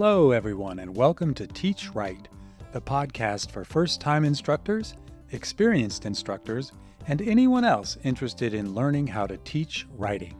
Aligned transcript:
Hello, 0.00 0.30
everyone, 0.30 0.78
and 0.78 0.96
welcome 0.96 1.34
to 1.34 1.44
Teach 1.44 1.92
Right, 1.92 2.28
the 2.70 2.80
podcast 2.80 3.50
for 3.50 3.64
first 3.64 4.00
time 4.00 4.24
instructors, 4.24 4.94
experienced 5.32 6.06
instructors, 6.06 6.70
and 7.08 7.20
anyone 7.20 7.64
else 7.64 7.98
interested 8.04 8.54
in 8.54 8.76
learning 8.76 9.08
how 9.08 9.26
to 9.26 9.38
teach 9.38 9.88
writing. 9.96 10.36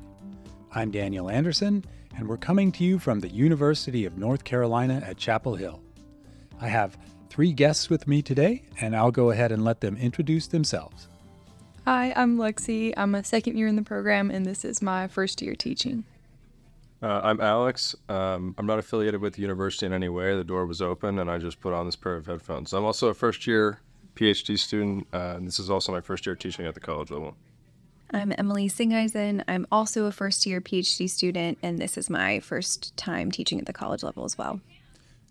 I'm 0.73 0.92
Daniel 0.92 1.29
Anderson, 1.29 1.84
and 2.16 2.29
we're 2.29 2.36
coming 2.36 2.70
to 2.70 2.84
you 2.84 3.00
from 3.00 3.18
the 3.18 3.30
University 3.30 4.05
of 4.05 4.16
North 4.16 4.45
Carolina 4.45 5.02
at 5.05 5.16
Chapel 5.16 5.56
Hill. 5.56 5.82
I 6.61 6.68
have 6.68 6.96
three 7.29 7.52
guests 7.52 7.90
with 7.90 8.06
me 8.06 8.23
today, 8.23 8.62
and 8.80 8.95
I'll 8.95 9.10
go 9.10 9.32
ahead 9.32 9.51
and 9.51 9.65
let 9.65 9.80
them 9.80 9.96
introduce 9.96 10.46
themselves. 10.46 11.09
Hi, 11.84 12.12
I'm 12.15 12.38
Lexi. 12.38 12.95
I'm 12.96 13.16
a 13.16 13.24
second 13.24 13.59
year 13.59 13.66
in 13.66 13.74
the 13.74 13.82
program, 13.82 14.30
and 14.30 14.46
this 14.46 14.65
is 14.65 14.80
my 14.80 15.09
first 15.09 15.43
year 15.43 15.56
teaching. 15.56 16.04
Uh, 17.01 17.20
I'm 17.23 17.41
Alex. 17.41 17.95
Um, 18.09 18.57
I'm 18.59 18.66
not 18.66 18.80
affiliated 18.80 19.20
with 19.20 19.34
the 19.34 19.43
university 19.43 19.87
in 19.87 19.93
any 19.93 20.09
way. 20.09 20.37
The 20.37 20.43
door 20.43 20.66
was 20.66 20.83
open, 20.83 21.21
and 21.21 21.30
I 21.30 21.38
just 21.38 21.61
put 21.61 21.73
on 21.73 21.87
this 21.87 21.95
pair 21.95 22.16
of 22.16 22.27
headphones. 22.27 22.73
I'm 22.73 22.84
also 22.84 23.09
a 23.09 23.15
first 23.15 23.47
year 23.47 23.80
PhD 24.16 24.59
student, 24.59 25.07
uh, 25.12 25.34
and 25.37 25.47
this 25.47 25.61
is 25.61 25.71
also 25.71 25.93
my 25.93 26.01
first 26.01 26.27
year 26.27 26.34
teaching 26.34 26.66
at 26.66 26.74
the 26.74 26.80
college 26.80 27.12
level. 27.12 27.37
I'm 28.11 28.33
Emily 28.37 28.69
Singeisen. 28.69 29.45
I'm 29.47 29.66
also 29.71 30.07
a 30.07 30.12
first 30.12 30.45
year 30.45 30.61
PhD 30.61 31.09
student, 31.09 31.59
and 31.62 31.79
this 31.79 31.97
is 31.97 32.11
my 32.11 32.41
first 32.41 32.97
time 32.97 33.30
teaching 33.30 33.60
at 33.60 33.66
the 33.66 33.73
college 33.73 34.02
level 34.02 34.24
as 34.24 34.37
well. 34.37 34.60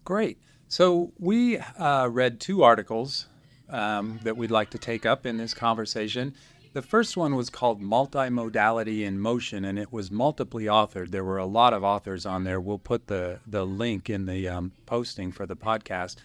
Great. 0.05 0.37
So, 0.69 1.11
we 1.19 1.57
uh, 1.57 2.07
read 2.07 2.39
two 2.39 2.63
articles 2.63 3.25
um, 3.69 4.19
that 4.23 4.37
we'd 4.37 4.51
like 4.51 4.69
to 4.69 4.77
take 4.77 5.05
up 5.05 5.25
in 5.25 5.37
this 5.37 5.53
conversation. 5.53 6.33
The 6.77 6.83
first 6.83 7.17
one 7.17 7.35
was 7.35 7.49
called 7.49 7.81
Multimodality 7.81 9.01
in 9.01 9.19
Motion, 9.19 9.65
and 9.65 9.79
it 9.79 9.91
was 9.91 10.11
multiply 10.11 10.65
authored. 10.65 11.09
There 11.09 11.23
were 11.23 11.39
a 11.39 11.45
lot 11.47 11.73
of 11.73 11.83
authors 11.83 12.23
on 12.23 12.43
there. 12.43 12.61
We'll 12.61 12.77
put 12.77 13.07
the, 13.07 13.39
the 13.47 13.65
link 13.65 14.11
in 14.11 14.27
the 14.27 14.47
um, 14.47 14.71
posting 14.85 15.31
for 15.31 15.47
the 15.47 15.55
podcast. 15.55 16.17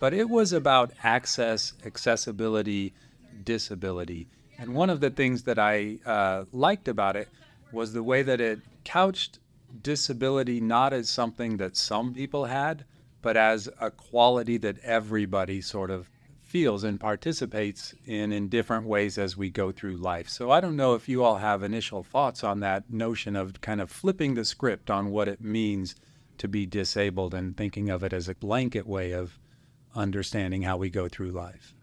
But 0.00 0.14
it 0.14 0.30
was 0.30 0.54
about 0.54 0.94
access, 1.04 1.74
accessibility, 1.84 2.94
disability. 3.44 4.28
And 4.56 4.74
one 4.74 4.88
of 4.88 5.00
the 5.00 5.10
things 5.10 5.42
that 5.42 5.58
I 5.58 5.98
uh, 6.06 6.46
liked 6.52 6.88
about 6.88 7.14
it 7.14 7.28
was 7.70 7.92
the 7.92 8.02
way 8.02 8.22
that 8.22 8.40
it 8.40 8.60
couched 8.86 9.40
disability 9.82 10.58
not 10.58 10.94
as 10.94 11.10
something 11.10 11.58
that 11.58 11.76
some 11.76 12.14
people 12.14 12.46
had, 12.46 12.86
but 13.20 13.36
as 13.36 13.68
a 13.78 13.90
quality 13.90 14.56
that 14.56 14.78
everybody 14.78 15.60
sort 15.60 15.90
of 15.90 16.08
feels 16.48 16.82
and 16.82 16.98
participates 16.98 17.94
in 18.06 18.32
in 18.32 18.48
different 18.48 18.86
ways 18.86 19.18
as 19.18 19.36
we 19.36 19.50
go 19.50 19.70
through 19.70 19.96
life. 19.96 20.30
So 20.30 20.50
I 20.50 20.60
don't 20.60 20.76
know 20.76 20.94
if 20.94 21.06
you 21.06 21.22
all 21.22 21.36
have 21.36 21.62
initial 21.62 22.02
thoughts 22.02 22.42
on 22.42 22.60
that 22.60 22.90
notion 22.90 23.36
of 23.36 23.60
kind 23.60 23.82
of 23.82 23.90
flipping 23.90 24.32
the 24.32 24.46
script 24.46 24.90
on 24.90 25.10
what 25.10 25.28
it 25.28 25.42
means 25.42 25.94
to 26.38 26.48
be 26.48 26.64
disabled 26.64 27.34
and 27.34 27.54
thinking 27.54 27.90
of 27.90 28.02
it 28.02 28.14
as 28.14 28.28
a 28.28 28.34
blanket 28.34 28.86
way 28.86 29.12
of 29.12 29.38
understanding 29.94 30.62
how 30.62 30.78
we 30.78 30.88
go 30.88 31.06
through 31.06 31.32
life. 31.32 31.74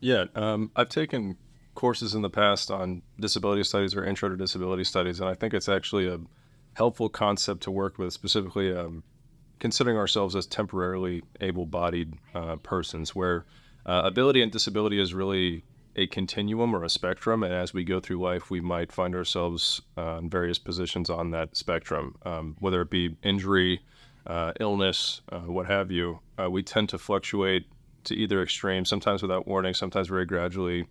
Yeah, 0.00 0.24
um, 0.34 0.72
I've 0.74 0.88
taken 0.88 1.36
courses 1.76 2.16
in 2.16 2.22
the 2.22 2.30
past 2.30 2.72
on 2.72 3.02
disability 3.20 3.62
studies 3.62 3.94
or 3.94 4.04
intro 4.04 4.28
to 4.28 4.36
disability 4.36 4.84
studies, 4.84 5.20
and 5.20 5.28
I 5.28 5.34
think 5.34 5.54
it's 5.54 5.68
actually 5.68 6.08
a 6.08 6.18
helpful 6.74 7.08
concept 7.08 7.62
to 7.62 7.70
work 7.70 7.96
with, 7.96 8.12
specifically 8.12 8.74
um, 8.74 9.04
considering 9.60 9.96
ourselves 9.96 10.34
as 10.34 10.46
temporarily 10.46 11.22
able 11.40 11.64
bodied 11.64 12.14
uh, 12.34 12.56
persons, 12.56 13.14
where 13.14 13.44
uh, 13.86 14.02
ability 14.04 14.42
and 14.42 14.50
disability 14.50 15.00
is 15.00 15.14
really 15.14 15.64
a 15.96 16.06
continuum 16.06 16.74
or 16.74 16.84
a 16.84 16.88
spectrum, 16.88 17.42
and 17.42 17.52
as 17.52 17.72
we 17.72 17.84
go 17.84 18.00
through 18.00 18.20
life, 18.20 18.50
we 18.50 18.60
might 18.60 18.92
find 18.92 19.14
ourselves 19.14 19.80
uh, 19.96 20.18
in 20.18 20.28
various 20.28 20.58
positions 20.58 21.08
on 21.08 21.30
that 21.30 21.56
spectrum, 21.56 22.16
um, 22.24 22.56
whether 22.58 22.82
it 22.82 22.90
be 22.90 23.16
injury, 23.22 23.80
uh, 24.26 24.52
illness, 24.58 25.20
uh, 25.30 25.40
what 25.40 25.66
have 25.66 25.90
you. 25.90 26.18
Uh, 26.40 26.50
we 26.50 26.62
tend 26.62 26.88
to 26.88 26.98
fluctuate 26.98 27.66
to 28.04 28.14
either 28.14 28.42
extreme, 28.42 28.84
sometimes 28.84 29.22
without 29.22 29.46
warning, 29.46 29.74
sometimes 29.74 30.08
very 30.08 30.26
gradually. 30.26 30.86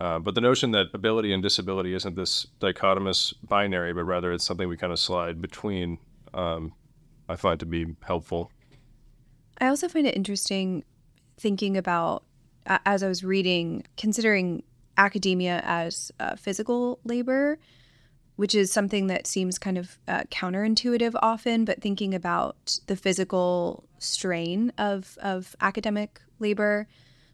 Uh, 0.00 0.18
but 0.18 0.34
the 0.34 0.40
notion 0.40 0.70
that 0.70 0.86
ability 0.94 1.32
and 1.32 1.42
disability 1.42 1.94
isn't 1.94 2.16
this 2.16 2.46
dichotomous 2.60 3.34
binary, 3.46 3.92
but 3.92 4.04
rather 4.04 4.32
it's 4.32 4.44
something 4.44 4.68
we 4.68 4.76
kind 4.76 4.92
of 4.92 4.98
slide 4.98 5.42
between, 5.42 5.98
um, 6.32 6.72
I 7.28 7.36
find 7.36 7.60
to 7.60 7.66
be 7.66 7.86
helpful. 8.02 8.50
I 9.58 9.66
also 9.66 9.88
find 9.88 10.06
it 10.06 10.16
interesting 10.16 10.84
thinking 11.40 11.76
about 11.76 12.22
as 12.66 13.02
I 13.02 13.08
was 13.08 13.24
reading, 13.24 13.84
considering 13.96 14.62
academia 14.96 15.62
as 15.64 16.12
uh, 16.20 16.36
physical 16.36 17.00
labor, 17.04 17.58
which 18.36 18.54
is 18.54 18.70
something 18.70 19.06
that 19.08 19.26
seems 19.26 19.58
kind 19.58 19.78
of 19.78 19.98
uh, 20.06 20.22
counterintuitive 20.30 21.14
often, 21.22 21.64
but 21.64 21.80
thinking 21.80 22.14
about 22.14 22.78
the 22.86 22.96
physical 22.96 23.84
strain 23.98 24.72
of 24.78 25.18
of 25.20 25.56
academic 25.60 26.20
labor 26.38 26.86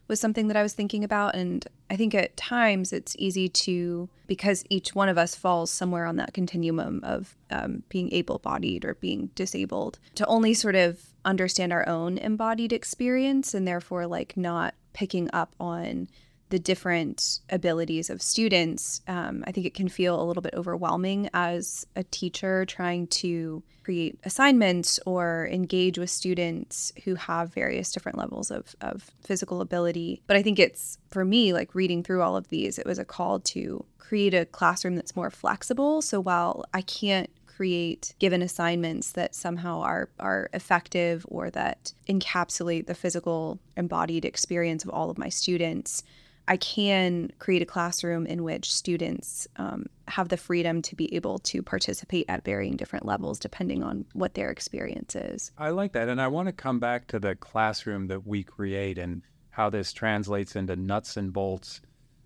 was 0.07 0.19
something 0.19 0.47
that 0.47 0.57
I 0.57 0.63
was 0.63 0.73
thinking 0.73 1.03
about. 1.03 1.35
And 1.35 1.65
I 1.89 1.95
think 1.95 2.15
at 2.15 2.37
times 2.37 2.93
it's 2.93 3.15
easy 3.19 3.49
to, 3.49 4.09
because 4.27 4.63
each 4.69 4.95
one 4.95 5.09
of 5.09 5.17
us 5.17 5.35
falls 5.35 5.71
somewhere 5.71 6.05
on 6.05 6.15
that 6.17 6.33
continuum 6.33 7.01
of 7.03 7.35
um, 7.49 7.83
being 7.89 8.11
able 8.13 8.39
bodied 8.39 8.85
or 8.85 8.95
being 8.95 9.29
disabled, 9.35 9.99
to 10.15 10.25
only 10.25 10.53
sort 10.53 10.75
of 10.75 11.01
understand 11.25 11.73
our 11.73 11.87
own 11.87 12.17
embodied 12.17 12.71
experience 12.71 13.53
and 13.53 13.67
therefore 13.67 14.07
like 14.07 14.37
not 14.37 14.73
picking 14.93 15.29
up 15.33 15.53
on 15.59 16.07
the 16.49 16.59
different 16.59 17.39
abilities 17.49 18.09
of 18.09 18.21
students, 18.21 19.01
um, 19.07 19.43
I 19.45 19.51
think 19.51 19.65
it 19.65 19.73
can 19.73 19.89
feel 19.89 20.21
a 20.21 20.23
little 20.23 20.41
bit 20.41 20.53
overwhelming 20.53 21.29
as 21.33 21.85
a 21.95 22.03
teacher 22.03 22.65
trying 22.65 23.07
to 23.07 23.63
create 23.83 24.19
assignments 24.23 24.99
or 25.05 25.47
engage 25.51 25.97
with 25.97 26.09
students 26.09 26.91
who 27.05 27.15
have 27.15 27.53
various 27.53 27.91
different 27.91 28.17
levels 28.17 28.51
of, 28.51 28.75
of 28.81 29.11
physical 29.23 29.61
ability. 29.61 30.21
But 30.27 30.37
I 30.37 30.43
think 30.43 30.59
it's, 30.59 30.97
for 31.09 31.23
me, 31.23 31.53
like 31.53 31.73
reading 31.73 32.03
through 32.03 32.21
all 32.21 32.35
of 32.35 32.49
these, 32.49 32.77
it 32.77 32.85
was 32.85 32.99
a 32.99 33.05
call 33.05 33.39
to 33.39 33.85
create 33.97 34.33
a 34.33 34.45
classroom 34.45 34.95
that's 34.95 35.15
more 35.15 35.29
flexible. 35.29 36.01
So 36.01 36.19
while 36.19 36.65
I 36.73 36.81
can't 36.81 37.29
create 37.57 38.13
given 38.19 38.43
assignments 38.43 39.13
that 39.13 39.33
somehow 39.33 39.81
are 39.81 40.09
are 40.19 40.47
effective 40.53 41.25
or 41.27 41.49
that 41.49 41.91
encapsulate 42.07 42.85
the 42.85 42.93
physical 42.93 43.57
embodied 43.75 44.23
experience 44.25 44.83
of 44.83 44.91
all 44.91 45.09
of 45.09 45.17
my 45.17 45.27
students 45.27 46.03
I 46.47 46.57
can 46.57 47.31
create 47.39 47.61
a 47.61 47.65
classroom 47.65 48.25
in 48.25 48.43
which 48.43 48.73
students 48.73 49.47
um, 49.57 49.87
have 50.07 50.29
the 50.29 50.37
freedom 50.37 50.81
to 50.83 50.95
be 50.95 51.13
able 51.13 51.39
to 51.39 51.61
participate 51.61 52.25
at 52.29 52.45
varying 52.45 52.77
different 52.77 53.05
levels 53.05 53.39
depending 53.39 53.83
on 53.83 54.05
what 54.13 54.33
their 54.33 54.49
experience 54.49 55.15
is. 55.15 55.51
I 55.57 55.71
like 55.71 55.91
that. 55.93 56.07
And 56.07 56.21
I 56.21 56.27
want 56.27 56.47
to 56.47 56.53
come 56.53 56.79
back 56.79 57.07
to 57.07 57.19
the 57.19 57.35
classroom 57.35 58.07
that 58.07 58.25
we 58.25 58.43
create 58.43 58.97
and 58.97 59.21
how 59.49 59.69
this 59.69 59.91
translates 59.91 60.55
into 60.55 60.75
nuts 60.75 61.17
and 61.17 61.33
bolts 61.33 61.81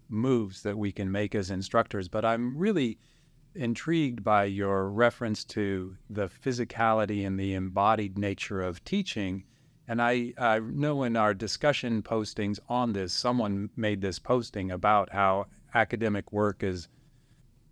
moves 0.10 0.62
that 0.64 0.78
we 0.78 0.92
can 0.92 1.12
make 1.12 1.34
as 1.34 1.50
instructors. 1.50 2.08
But 2.08 2.26
I'm 2.26 2.58
really 2.58 3.00
intrigued 3.56 4.24
by 4.24 4.46
your 4.46 4.90
reference 4.90 5.44
to 5.44 5.96
the 6.10 6.30
physicality 6.30 7.26
and 7.26 7.40
the 7.40 7.54
embodied 7.54 8.18
nature 8.18 8.62
of 8.62 8.84
teaching 8.84 9.44
and 9.92 10.02
I, 10.02 10.34
I 10.38 10.60
know 10.60 11.04
in 11.04 11.18
our 11.18 11.34
discussion 11.34 12.02
postings 12.02 12.62
on 12.70 12.94
this, 12.94 13.12
someone 13.12 13.70
made 13.76 14.00
this 14.00 14.20
posting 14.20 14.72
about 14.72 15.12
how 15.12 15.48
academic 15.74 16.32
work 16.32 16.64
is 16.64 16.88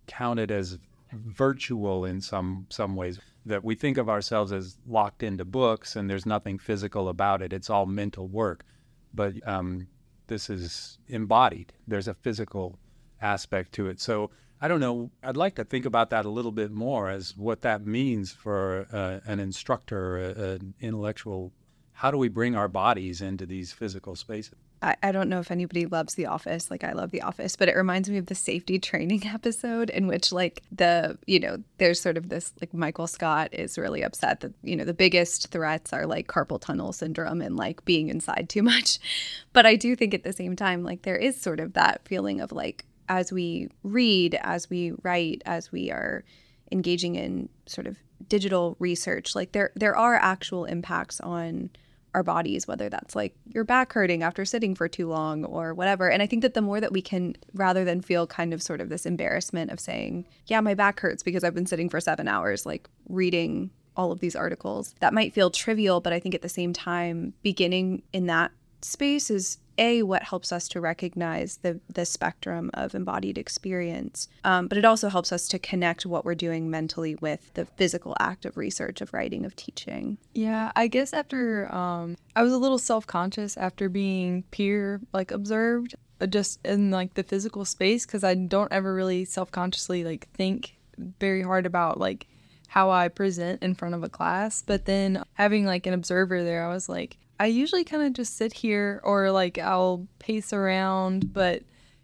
counted 0.06 0.50
as 0.50 0.76
virtual 1.12 2.04
in 2.04 2.20
some 2.20 2.66
some 2.68 2.94
ways 2.94 3.18
that 3.46 3.64
we 3.64 3.74
think 3.74 3.96
of 3.96 4.10
ourselves 4.10 4.52
as 4.52 4.76
locked 4.86 5.22
into 5.22 5.46
books 5.46 5.96
and 5.96 6.10
there's 6.10 6.26
nothing 6.26 6.58
physical 6.58 7.08
about 7.08 7.40
it. 7.40 7.54
It's 7.54 7.70
all 7.70 7.86
mental 7.86 8.28
work. 8.28 8.66
But 9.14 9.36
um, 9.48 9.88
this 10.26 10.50
is 10.50 10.98
embodied. 11.08 11.72
There's 11.88 12.08
a 12.08 12.12
physical 12.12 12.78
aspect 13.22 13.72
to 13.72 13.88
it. 13.88 13.98
So 13.98 14.30
i 14.60 14.68
don't 14.68 14.80
know. 14.80 15.10
I'd 15.22 15.38
like 15.38 15.54
to 15.54 15.64
think 15.64 15.86
about 15.86 16.10
that 16.10 16.26
a 16.26 16.30
little 16.30 16.52
bit 16.52 16.70
more 16.70 17.08
as 17.08 17.34
what 17.34 17.62
that 17.62 17.86
means 17.86 18.30
for 18.30 18.86
uh, 18.92 19.20
an 19.24 19.40
instructor 19.40 20.18
an 20.18 20.74
intellectual 20.82 21.54
how 22.00 22.10
do 22.10 22.16
we 22.16 22.28
bring 22.28 22.56
our 22.56 22.66
bodies 22.66 23.20
into 23.20 23.44
these 23.44 23.72
physical 23.72 24.16
spaces? 24.16 24.54
I, 24.80 24.96
I 25.02 25.12
don't 25.12 25.28
know 25.28 25.40
if 25.40 25.50
anybody 25.50 25.84
loves 25.84 26.14
The 26.14 26.24
Office. 26.24 26.70
Like 26.70 26.82
I 26.82 26.92
love 26.92 27.10
The 27.10 27.20
Office, 27.20 27.56
but 27.56 27.68
it 27.68 27.76
reminds 27.76 28.08
me 28.08 28.16
of 28.16 28.24
the 28.24 28.34
safety 28.34 28.78
training 28.90 29.26
episode 29.26 29.90
in 29.90 30.06
which 30.06 30.32
like 30.32 30.62
the 30.72 31.18
you 31.26 31.38
know 31.38 31.58
there's 31.76 32.00
sort 32.00 32.16
of 32.16 32.30
this 32.30 32.54
like 32.58 32.72
Michael 32.72 33.06
Scott 33.06 33.52
is 33.52 33.76
really 33.76 34.00
upset 34.00 34.40
that 34.40 34.54
you 34.62 34.76
know 34.76 34.84
the 34.84 34.94
biggest 34.94 35.48
threats 35.48 35.92
are 35.92 36.06
like 36.06 36.26
carpal 36.26 36.58
tunnel 36.58 36.94
syndrome 36.94 37.42
and 37.42 37.58
like 37.58 37.84
being 37.84 38.08
inside 38.08 38.48
too 38.48 38.62
much. 38.62 38.98
But 39.52 39.66
I 39.66 39.76
do 39.76 39.94
think 39.94 40.14
at 40.14 40.22
the 40.22 40.32
same 40.32 40.56
time 40.56 40.82
like 40.84 41.02
there 41.02 41.16
is 41.16 41.38
sort 41.38 41.60
of 41.60 41.74
that 41.74 42.08
feeling 42.08 42.40
of 42.40 42.50
like 42.50 42.86
as 43.10 43.30
we 43.30 43.68
read, 43.82 44.38
as 44.40 44.70
we 44.70 44.92
write, 45.02 45.42
as 45.44 45.70
we 45.70 45.90
are 45.90 46.24
engaging 46.72 47.16
in 47.16 47.50
sort 47.66 47.86
of 47.86 47.98
digital 48.26 48.76
research, 48.78 49.34
like 49.34 49.52
there 49.52 49.70
there 49.74 49.96
are 49.96 50.14
actual 50.14 50.64
impacts 50.64 51.20
on 51.20 51.68
our 52.14 52.22
bodies, 52.22 52.66
whether 52.66 52.88
that's 52.88 53.14
like 53.14 53.34
your 53.46 53.64
back 53.64 53.92
hurting 53.92 54.22
after 54.22 54.44
sitting 54.44 54.74
for 54.74 54.88
too 54.88 55.08
long 55.08 55.44
or 55.44 55.74
whatever. 55.74 56.10
And 56.10 56.22
I 56.22 56.26
think 56.26 56.42
that 56.42 56.54
the 56.54 56.62
more 56.62 56.80
that 56.80 56.92
we 56.92 57.02
can, 57.02 57.36
rather 57.54 57.84
than 57.84 58.00
feel 58.00 58.26
kind 58.26 58.52
of 58.52 58.62
sort 58.62 58.80
of 58.80 58.88
this 58.88 59.06
embarrassment 59.06 59.70
of 59.70 59.80
saying, 59.80 60.26
yeah, 60.46 60.60
my 60.60 60.74
back 60.74 61.00
hurts 61.00 61.22
because 61.22 61.44
I've 61.44 61.54
been 61.54 61.66
sitting 61.66 61.88
for 61.88 62.00
seven 62.00 62.28
hours, 62.28 62.66
like 62.66 62.88
reading 63.08 63.70
all 63.96 64.12
of 64.12 64.20
these 64.20 64.36
articles. 64.36 64.94
That 65.00 65.14
might 65.14 65.32
feel 65.32 65.50
trivial, 65.50 66.00
but 66.00 66.12
I 66.12 66.20
think 66.20 66.34
at 66.34 66.42
the 66.42 66.48
same 66.48 66.72
time, 66.72 67.34
beginning 67.42 68.02
in 68.12 68.26
that 68.26 68.50
space 68.82 69.30
is 69.30 69.58
a 69.80 70.02
what 70.02 70.22
helps 70.22 70.52
us 70.52 70.68
to 70.68 70.80
recognize 70.80 71.56
the 71.62 71.80
the 71.92 72.04
spectrum 72.04 72.70
of 72.74 72.94
embodied 72.94 73.38
experience 73.38 74.28
um, 74.44 74.68
but 74.68 74.78
it 74.78 74.84
also 74.84 75.08
helps 75.08 75.32
us 75.32 75.48
to 75.48 75.58
connect 75.58 76.06
what 76.06 76.24
we're 76.24 76.34
doing 76.34 76.70
mentally 76.70 77.16
with 77.16 77.52
the 77.54 77.64
physical 77.64 78.14
act 78.20 78.44
of 78.44 78.56
research 78.56 79.00
of 79.00 79.12
writing 79.12 79.44
of 79.44 79.56
teaching. 79.56 80.18
Yeah 80.34 80.70
i 80.76 80.86
guess 80.86 81.12
after 81.12 81.74
um, 81.74 82.16
i 82.36 82.42
was 82.42 82.52
a 82.52 82.58
little 82.58 82.78
self-conscious 82.78 83.56
after 83.56 83.88
being 83.88 84.44
peer 84.50 85.00
like 85.12 85.30
observed 85.30 85.94
uh, 86.20 86.26
just 86.26 86.64
in 86.64 86.90
like 86.90 87.14
the 87.14 87.22
physical 87.22 87.64
space 87.64 88.04
because 88.04 88.22
i 88.22 88.34
don't 88.34 88.72
ever 88.72 88.94
really 88.94 89.24
self-consciously 89.24 90.04
like 90.04 90.28
think 90.34 90.76
very 91.18 91.42
hard 91.42 91.64
about 91.64 91.98
like 91.98 92.26
how 92.68 92.90
i 92.90 93.08
present 93.08 93.62
in 93.62 93.74
front 93.74 93.94
of 93.94 94.04
a 94.04 94.08
class 94.08 94.62
but 94.66 94.84
then 94.84 95.24
having 95.34 95.64
like 95.64 95.86
an 95.86 95.94
observer 95.94 96.44
there 96.44 96.64
i 96.64 96.68
was 96.68 96.88
like 96.88 97.16
I 97.40 97.46
usually 97.46 97.84
kind 97.84 98.02
of 98.02 98.12
just 98.12 98.36
sit 98.36 98.52
here 98.52 99.00
or 99.02 99.30
like 99.30 99.56
I'll 99.56 100.06
pace 100.18 100.52
around, 100.52 101.32
but 101.32 101.62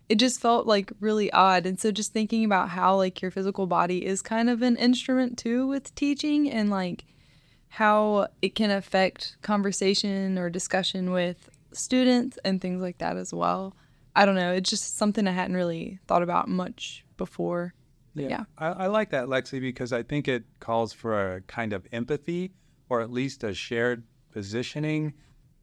it 0.09 0.15
just 0.15 0.41
felt 0.41 0.67
like 0.67 0.91
really 0.99 1.31
odd. 1.31 1.67
And 1.67 1.79
so 1.79 1.93
just 1.93 2.15
thinking 2.15 2.43
about 2.43 2.71
how 2.71 2.97
like 2.97 3.21
your 3.21 3.31
physical 3.31 3.67
body 3.67 4.07
is 4.07 4.23
kind 4.23 4.49
of 4.49 4.63
an 4.63 4.77
instrument 4.77 5.37
too 5.37 5.67
with 5.67 5.95
teaching 5.95 6.51
and 6.51 6.71
like 6.71 7.05
how 7.69 8.29
it 8.41 8.55
can 8.55 8.71
affect 8.71 9.37
conversation 9.43 10.39
or 10.39 10.49
discussion 10.49 11.11
with 11.13 11.51
students 11.71 12.39
and 12.43 12.63
things 12.63 12.81
like 12.81 12.97
that 12.99 13.19
as 13.19 13.35
well. 13.35 13.77
I 14.15 14.25
don't 14.25 14.37
know. 14.37 14.53
It's 14.53 14.71
just 14.71 14.97
something 14.97 15.29
I 15.29 15.33
hadn't 15.33 15.57
really 15.57 15.99
thought 16.07 16.23
about 16.23 16.49
much 16.49 17.05
before. 17.19 17.75
yeah. 18.15 18.29
yeah. 18.29 18.45
I, 18.57 18.69
I 18.69 18.87
like 18.87 19.11
that, 19.11 19.27
Lexi, 19.27 19.61
because 19.61 19.93
I 19.93 20.03
think 20.03 20.29
it 20.29 20.45
calls 20.61 20.95
for 20.95 21.35
a 21.35 21.41
kind 21.43 21.75
of 21.75 21.87
empathy 21.93 22.53
or 22.89 23.03
at 23.03 23.11
least 23.11 23.45
a 23.45 23.53
shared 23.53 24.05
positioning 24.37 25.15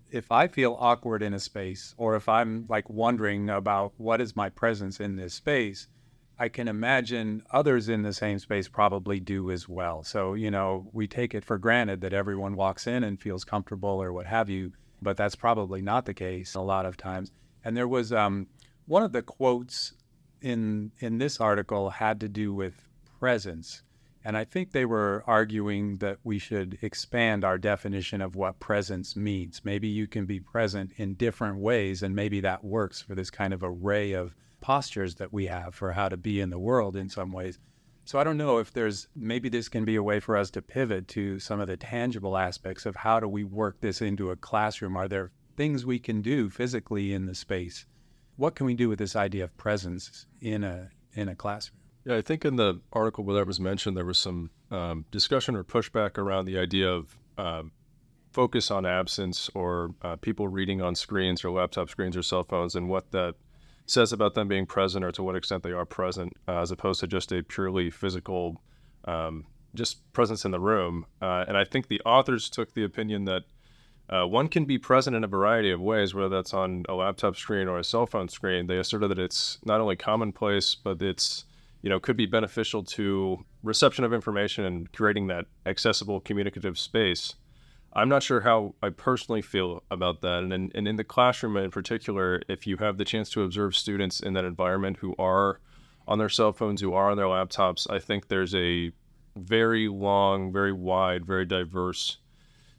if 0.09 0.31
I 0.31 0.47
feel 0.47 0.75
awkward 0.79 1.21
in 1.21 1.35
a 1.35 1.39
space 1.39 1.93
or 1.95 2.15
if 2.15 2.27
I'm 2.27 2.65
like 2.67 2.89
wondering 2.89 3.47
about 3.51 3.93
what 3.97 4.19
is 4.19 4.35
my 4.35 4.49
presence 4.49 4.99
in 4.99 5.15
this 5.15 5.35
space, 5.35 5.87
I 6.39 6.49
can 6.49 6.67
imagine 6.67 7.43
others 7.51 7.87
in 7.87 8.01
the 8.01 8.13
same 8.13 8.39
space 8.39 8.67
probably 8.67 9.19
do 9.19 9.51
as 9.51 9.69
well. 9.69 10.01
So, 10.01 10.33
you 10.33 10.49
know, 10.49 10.87
we 10.91 11.05
take 11.05 11.35
it 11.35 11.45
for 11.45 11.59
granted 11.59 12.01
that 12.01 12.13
everyone 12.13 12.55
walks 12.55 12.87
in 12.87 13.03
and 13.03 13.21
feels 13.21 13.43
comfortable 13.43 14.01
or 14.01 14.11
what 14.11 14.25
have 14.25 14.49
you, 14.49 14.71
but 15.03 15.17
that's 15.17 15.35
probably 15.35 15.83
not 15.83 16.05
the 16.05 16.15
case 16.15 16.55
a 16.55 16.61
lot 16.61 16.87
of 16.87 16.97
times. 16.97 17.31
And 17.63 17.77
there 17.77 17.87
was 17.87 18.11
um, 18.11 18.47
one 18.87 19.03
of 19.03 19.11
the 19.11 19.21
quotes 19.21 19.93
in 20.41 20.91
in 20.99 21.19
this 21.19 21.39
article 21.39 21.91
had 21.91 22.19
to 22.21 22.27
do 22.27 22.55
with 22.55 22.73
presence. 23.19 23.83
And 24.25 24.37
I 24.37 24.45
think 24.45 24.71
they 24.71 24.85
were 24.85 25.23
arguing 25.27 25.97
that 25.97 26.19
we 26.23 26.39
should 26.39 26.77
expand 26.81 27.43
our 27.43 27.57
definition 27.57 28.21
of 28.21 28.35
what 28.35 28.59
presence 28.59 29.15
means. 29.17 29.61
Maybe 29.65 29.89
you 29.89 30.07
can 30.07 30.25
be 30.25 30.39
present 30.39 30.91
in 30.95 31.15
different 31.15 31.57
ways, 31.57 32.01
and 32.01 32.15
maybe 32.15 32.39
that 32.39 32.63
works 32.63 33.01
for 33.01 33.15
this 33.15 33.29
kind 33.29 33.53
of 33.53 33.63
array 33.63 34.13
of 34.13 34.33
postures 34.61 35.15
that 35.15 35.33
we 35.33 35.47
have 35.47 35.75
for 35.75 35.91
how 35.91 36.07
to 36.07 36.15
be 36.15 36.39
in 36.39 36.49
the 36.49 36.59
world 36.59 36.95
in 36.95 37.09
some 37.09 37.33
ways. 37.33 37.59
So 38.05 38.17
I 38.17 38.23
don't 38.23 38.37
know 38.37 38.59
if 38.59 38.71
there's 38.71 39.07
maybe 39.15 39.49
this 39.49 39.67
can 39.67 39.83
be 39.83 39.95
a 39.95 40.03
way 40.03 40.21
for 40.21 40.37
us 40.37 40.49
to 40.51 40.61
pivot 40.61 41.07
to 41.09 41.39
some 41.39 41.59
of 41.59 41.67
the 41.67 41.77
tangible 41.77 42.37
aspects 42.37 42.85
of 42.85 42.95
how 42.95 43.19
do 43.19 43.27
we 43.27 43.43
work 43.43 43.81
this 43.81 44.01
into 44.01 44.31
a 44.31 44.37
classroom? 44.37 44.95
Are 44.95 45.07
there 45.07 45.31
things 45.57 45.85
we 45.85 45.99
can 45.99 46.21
do 46.21 46.49
physically 46.49 47.13
in 47.13 47.25
the 47.25 47.35
space? 47.35 47.85
What 48.37 48.55
can 48.55 48.65
we 48.65 48.73
do 48.73 48.89
with 48.89 48.99
this 48.99 49.15
idea 49.15 49.43
of 49.43 49.57
presence 49.57 50.27
in 50.41 50.63
a 50.63 50.89
in 51.13 51.29
a 51.29 51.35
classroom? 51.35 51.82
Yeah, 52.05 52.17
I 52.17 52.21
think 52.21 52.43
in 52.43 52.57
the 52.57 52.81
article 52.91 53.23
where 53.23 53.35
that 53.37 53.47
was 53.47 53.59
mentioned, 53.59 53.95
there 53.95 54.05
was 54.05 54.19
some 54.19 54.49
um, 54.71 55.05
discussion 55.09 55.55
or 55.55 55.63
pushback 55.63 56.17
around 56.17 56.45
the 56.45 56.57
idea 56.57 56.89
of 56.89 57.17
um, 57.37 57.71
focus 58.31 58.71
on 58.71 58.85
absence 58.85 59.49
or 59.53 59.91
uh, 60.01 60.15
people 60.17 60.47
reading 60.47 60.81
on 60.81 60.95
screens 60.95 61.45
or 61.45 61.51
laptop 61.51 61.89
screens 61.89 62.17
or 62.17 62.21
cell 62.21 62.43
phones 62.43 62.75
and 62.75 62.89
what 62.89 63.11
that 63.11 63.35
says 63.85 64.11
about 64.11 64.33
them 64.33 64.47
being 64.47 64.65
present 64.65 65.05
or 65.05 65.11
to 65.11 65.23
what 65.23 65.35
extent 65.35 65.63
they 65.63 65.71
are 65.71 65.85
present, 65.85 66.33
uh, 66.47 66.59
as 66.59 66.71
opposed 66.71 66.99
to 66.99 67.07
just 67.07 67.31
a 67.31 67.43
purely 67.43 67.89
physical, 67.89 68.61
um, 69.05 69.45
just 69.75 70.11
presence 70.13 70.45
in 70.45 70.51
the 70.51 70.59
room. 70.59 71.05
Uh, 71.21 71.45
and 71.47 71.57
I 71.57 71.63
think 71.63 71.87
the 71.87 72.01
authors 72.01 72.49
took 72.49 72.73
the 72.73 72.83
opinion 72.83 73.25
that 73.25 73.43
uh, 74.09 74.27
one 74.27 74.49
can 74.49 74.65
be 74.65 74.77
present 74.77 75.15
in 75.15 75.23
a 75.23 75.27
variety 75.27 75.71
of 75.71 75.79
ways, 75.79 76.13
whether 76.13 76.29
that's 76.29 76.53
on 76.53 76.83
a 76.89 76.93
laptop 76.93 77.37
screen 77.37 77.67
or 77.67 77.79
a 77.79 77.83
cell 77.83 78.05
phone 78.05 78.27
screen. 78.27 78.67
They 78.67 78.77
asserted 78.77 79.09
that 79.11 79.19
it's 79.19 79.59
not 79.63 79.79
only 79.79 79.95
commonplace, 79.95 80.75
but 80.75 81.01
it's 81.01 81.45
you 81.83 81.89
know, 81.89 81.99
could 81.99 82.17
be 82.17 82.25
beneficial 82.25 82.81
to 82.83 83.45
reception 83.61 84.03
of 84.03 84.13
information 84.13 84.65
and 84.65 84.91
creating 84.93 85.27
that 85.27 85.45
accessible 85.65 86.19
communicative 86.21 86.79
space. 86.79 87.35
I'm 87.91 88.09
not 88.09 88.23
sure 88.23 88.41
how 88.41 88.73
I 88.81 88.89
personally 88.89 89.43
feel 89.43 89.83
about 89.91 90.21
that. 90.21 90.39
And 90.39 90.51
in, 90.51 90.71
and 90.73 90.87
in 90.87 90.95
the 90.95 91.03
classroom 91.03 91.57
in 91.57 91.69
particular, 91.69 92.41
if 92.47 92.65
you 92.65 92.77
have 92.77 92.97
the 92.97 93.05
chance 93.05 93.29
to 93.31 93.43
observe 93.43 93.75
students 93.75 94.21
in 94.21 94.33
that 94.33 94.45
environment 94.45 94.97
who 95.01 95.13
are 95.19 95.59
on 96.07 96.17
their 96.17 96.29
cell 96.29 96.53
phones, 96.53 96.81
who 96.81 96.93
are 96.93 97.11
on 97.11 97.17
their 97.17 97.27
laptops, 97.27 97.87
I 97.89 97.99
think 97.99 98.29
there's 98.29 98.55
a 98.55 98.91
very 99.35 99.89
long, 99.89 100.51
very 100.51 100.73
wide, 100.73 101.25
very 101.25 101.45
diverse 101.45 102.17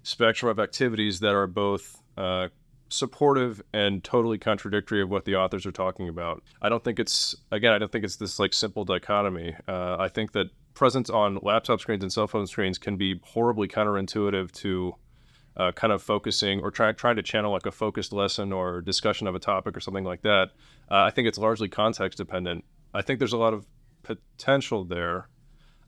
spectrum 0.02 0.50
of 0.50 0.58
activities 0.58 1.20
that 1.20 1.34
are 1.34 1.46
both 1.46 2.02
uh, 2.16 2.48
supportive 2.88 3.62
and 3.72 4.04
totally 4.04 4.38
contradictory 4.38 5.02
of 5.02 5.10
what 5.10 5.24
the 5.24 5.34
authors 5.34 5.66
are 5.66 5.72
talking 5.72 6.08
about. 6.08 6.42
I 6.62 6.68
don't 6.68 6.84
think 6.84 6.98
it's 6.98 7.34
again, 7.50 7.72
I 7.72 7.78
don't 7.78 7.90
think 7.90 8.04
it's 8.04 8.16
this 8.16 8.38
like 8.38 8.52
simple 8.52 8.84
dichotomy. 8.84 9.54
Uh, 9.66 9.96
I 9.98 10.08
think 10.08 10.32
that 10.32 10.50
presence 10.74 11.08
on 11.08 11.38
laptop 11.42 11.80
screens 11.80 12.02
and 12.02 12.12
cell 12.12 12.26
phone 12.26 12.46
screens 12.46 12.78
can 12.78 12.96
be 12.96 13.20
horribly 13.22 13.68
counterintuitive 13.68 14.50
to 14.52 14.94
uh, 15.56 15.72
kind 15.72 15.92
of 15.92 16.02
focusing 16.02 16.60
or 16.60 16.70
try, 16.70 16.92
trying 16.92 17.16
to 17.16 17.22
channel 17.22 17.52
like 17.52 17.66
a 17.66 17.70
focused 17.70 18.12
lesson 18.12 18.52
or 18.52 18.80
discussion 18.80 19.26
of 19.26 19.34
a 19.34 19.38
topic 19.38 19.76
or 19.76 19.80
something 19.80 20.04
like 20.04 20.22
that. 20.22 20.50
Uh, 20.90 21.04
I 21.04 21.10
think 21.10 21.28
it's 21.28 21.38
largely 21.38 21.68
context 21.68 22.18
dependent. 22.18 22.64
I 22.92 23.02
think 23.02 23.18
there's 23.18 23.32
a 23.32 23.38
lot 23.38 23.54
of 23.54 23.66
potential 24.02 24.84
there, 24.84 25.28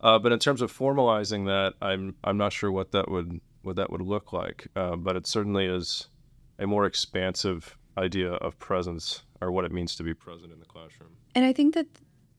uh, 0.01 0.19
but 0.19 0.33
in 0.33 0.39
terms 0.39 0.63
of 0.63 0.73
formalizing 0.73 1.47
that, 1.47 1.75
I'm 1.81 2.15
I'm 2.25 2.37
not 2.37 2.53
sure 2.53 2.71
what 2.71 2.93
that 2.93 3.11
would 3.11 3.41
what 3.63 3.77
that 3.77 3.91
would 3.91 4.01
look 4.01 4.33
like. 4.33 4.69
Uh, 4.77 4.97
but 4.97 5.17
it 5.17 5.27
certainly 5.27 5.67
is 5.67 6.09
a 6.59 6.67
more 6.67 6.87
expansive 6.87 7.77
idea 7.99 8.33
of 8.33 8.59
presence 8.59 9.23
or 9.41 9.51
what 9.53 9.65
it 9.65 9.73
means 9.73 9.95
to 9.97 10.03
be 10.03 10.15
present 10.15 10.53
in 10.53 10.59
the 10.59 10.67
classroom. 10.67 11.11
And 11.35 11.45
I 11.45 11.53
think 11.53 11.75
that 11.75 11.87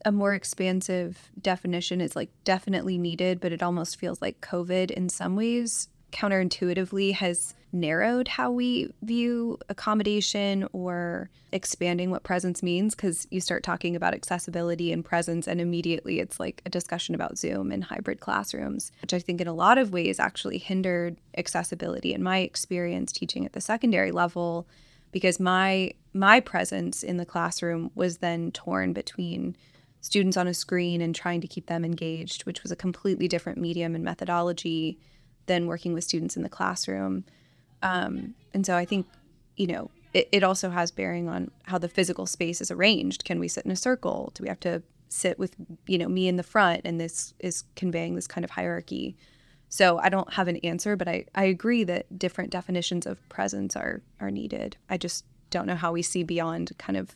a 0.06 0.12
more 0.12 0.34
expansive 0.34 1.32
definition 1.42 2.02
is 2.02 2.16
like 2.16 2.30
definitely 2.44 2.98
needed, 2.98 3.40
but 3.40 3.52
it 3.52 3.64
almost 3.64 4.00
feels 4.00 4.22
like 4.22 4.42
COVID 4.42 4.92
in 4.92 5.10
some 5.10 5.36
ways 5.36 5.90
counterintuitively 6.12 7.14
has 7.14 7.54
narrowed 7.74 8.28
how 8.28 8.50
we 8.50 8.94
view 9.02 9.58
accommodation 9.70 10.68
or 10.72 11.30
expanding 11.52 12.12
what 12.12 12.24
presence 12.24 12.64
means 12.64 12.96
because 12.96 13.28
you 13.30 13.42
start 13.42 13.62
talking 13.62 13.96
about 13.96 14.14
accessibility 14.14 14.92
and 14.92 15.04
presence 15.04 15.48
and 15.48 15.60
immediately 15.60 16.20
it's 16.20 16.40
like 16.40 16.62
a 16.66 16.70
discussion 16.70 17.14
about 17.14 17.38
zoom 17.38 17.72
and 17.72 17.84
hybrid 17.84 18.20
classrooms 18.22 18.92
which 19.02 19.14
i 19.14 19.20
think 19.20 19.42
in 19.42 19.48
a 19.48 19.54
lot 19.54 19.78
of 19.78 19.92
ways 19.92 20.20
actually 20.20 20.58
hindered 20.58 21.18
accessibility 21.38 22.14
in 22.14 22.24
my 22.24 22.40
experience 22.40 23.12
teaching 23.12 23.46
at 23.46 23.54
the 23.54 23.62
secondary 23.62 24.12
level 24.12 24.66
because 25.12 25.40
my 25.40 25.92
my 26.14 26.40
presence 26.40 27.04
in 27.04 27.18
the 27.18 27.26
classroom 27.26 27.92
was 27.96 28.18
then 28.18 28.50
torn 28.52 28.94
between 28.94 29.56
students 30.00 30.38
on 30.38 30.48
a 30.48 30.54
screen 30.54 31.02
and 31.02 31.14
trying 31.14 31.42
to 31.42 31.48
keep 31.48 31.68
them 31.68 31.84
engaged 31.84 32.46
which 32.46 32.64
was 32.64 32.72
a 32.72 32.78
completely 32.78 33.28
different 33.28 33.60
medium 33.60 33.94
and 33.94 34.06
methodology 34.06 34.98
than 35.48 35.68
working 35.68 35.94
with 35.94 36.04
students 36.04 36.38
in 36.38 36.44
the 36.44 36.50
classroom. 36.50 37.26
Um, 37.82 38.36
and 38.54 38.66
so 38.66 38.76
I 38.76 38.86
think, 38.86 39.08
you 39.56 39.68
know, 39.68 39.92
it, 40.14 40.30
it 40.32 40.44
also 40.44 40.70
has 40.70 40.92
bearing 40.92 41.28
on 41.28 41.52
how 41.64 41.78
the 41.78 41.90
physical 41.90 42.26
space 42.26 42.62
is 42.62 42.72
arranged. 42.72 43.26
Can 43.26 43.40
we 43.40 43.48
sit 43.48 43.66
in 43.66 43.72
a 43.72 43.76
circle? 43.76 44.32
Do 44.34 44.44
we 44.44 44.50
have 44.50 44.60
to 44.62 44.84
sit 45.10 45.38
with, 45.40 45.56
you 45.88 45.98
know, 45.98 46.08
me 46.08 46.28
in 46.28 46.38
the 46.38 46.44
front? 46.44 46.82
And 46.86 47.00
this 47.00 47.34
is 47.40 47.64
conveying 47.76 48.16
this 48.16 48.28
kind 48.28 48.46
of 48.46 48.52
hierarchy. 48.52 49.18
So 49.70 50.00
I 50.00 50.10
don't 50.10 50.34
have 50.34 50.48
an 50.48 50.58
answer, 50.58 50.96
but 50.96 51.08
I, 51.08 51.26
I 51.36 51.46
agree 51.46 51.84
that 51.86 52.18
different 52.18 52.52
definitions 52.52 53.06
of 53.06 53.28
presence 53.30 53.76
are 53.76 54.02
are 54.20 54.32
needed. 54.32 54.78
I 54.90 54.98
just 54.98 55.26
don't 55.50 55.68
know 55.68 55.76
how 55.76 55.92
we 55.92 56.02
see 56.02 56.24
beyond 56.24 56.72
kind 56.78 56.98
of 56.98 57.16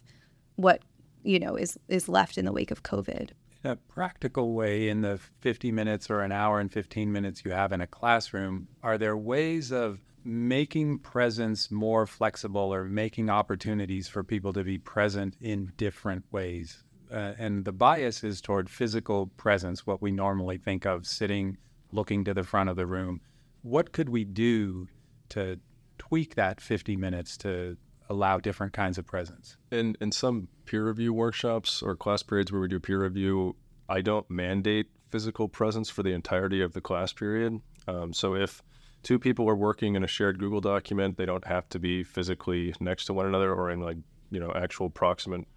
what 0.55 0.81
you 1.23 1.39
know 1.39 1.55
is 1.55 1.79
is 1.87 2.09
left 2.09 2.37
in 2.37 2.45
the 2.45 2.51
wake 2.51 2.71
of 2.71 2.83
COVID 2.83 3.31
a 3.63 3.75
practical 3.75 4.53
way 4.53 4.89
in 4.89 5.01
the 5.01 5.19
50 5.41 5.71
minutes 5.71 6.09
or 6.09 6.21
an 6.21 6.31
hour 6.31 6.59
and 6.59 6.71
15 6.71 7.11
minutes 7.11 7.43
you 7.45 7.51
have 7.51 7.71
in 7.71 7.81
a 7.81 7.87
classroom, 7.87 8.67
are 8.81 8.97
there 8.97 9.15
ways 9.15 9.71
of 9.71 9.99
making 10.23 10.99
presence 10.99 11.71
more 11.71 12.05
flexible 12.05 12.73
or 12.73 12.83
making 12.83 13.29
opportunities 13.29 14.07
for 14.07 14.23
people 14.23 14.53
to 14.53 14.63
be 14.63 14.77
present 14.77 15.35
in 15.41 15.71
different 15.77 16.25
ways? 16.31 16.83
Uh, 17.11 17.33
and 17.37 17.65
the 17.65 17.71
bias 17.71 18.23
is 18.23 18.41
toward 18.41 18.69
physical 18.69 19.27
presence, 19.37 19.85
what 19.85 20.01
we 20.01 20.11
normally 20.11 20.57
think 20.57 20.85
of 20.85 21.05
sitting, 21.05 21.57
looking 21.91 22.23
to 22.23 22.33
the 22.33 22.43
front 22.43 22.69
of 22.69 22.75
the 22.75 22.85
room. 22.85 23.19
What 23.63 23.91
could 23.91 24.09
we 24.09 24.23
do 24.23 24.87
to 25.29 25.59
tweak 25.97 26.35
that 26.35 26.61
50 26.61 26.95
minutes 26.95 27.37
to 27.37 27.77
allow 28.11 28.37
different 28.37 28.73
kinds 28.73 28.97
of 28.97 29.07
presence. 29.07 29.57
In 29.71 29.95
in 30.01 30.11
some 30.11 30.49
peer 30.65 30.85
review 30.85 31.13
workshops 31.13 31.81
or 31.81 31.95
class 31.95 32.21
periods 32.21 32.51
where 32.51 32.61
we 32.61 32.67
do 32.67 32.79
peer 32.79 33.01
review, 33.01 33.55
I 33.89 34.01
don't 34.01 34.29
mandate 34.29 34.87
physical 35.09 35.47
presence 35.47 35.89
for 35.89 36.03
the 36.03 36.11
entirety 36.11 36.61
of 36.61 36.73
the 36.73 36.81
class 36.81 37.13
period. 37.13 37.59
Um, 37.87 38.13
so 38.13 38.35
if 38.35 38.61
two 39.03 39.17
people 39.17 39.49
are 39.49 39.55
working 39.55 39.95
in 39.95 40.03
a 40.03 40.07
shared 40.07 40.39
Google 40.39 40.61
document, 40.61 41.17
they 41.17 41.25
don't 41.25 41.45
have 41.47 41.67
to 41.69 41.79
be 41.79 42.03
physically 42.03 42.73
next 42.79 43.05
to 43.05 43.13
one 43.13 43.25
another 43.25 43.53
or 43.53 43.71
in 43.71 43.79
like 43.79 43.97
you 44.29 44.39
know 44.39 44.51
actual 44.53 44.89
proximate 44.89 45.47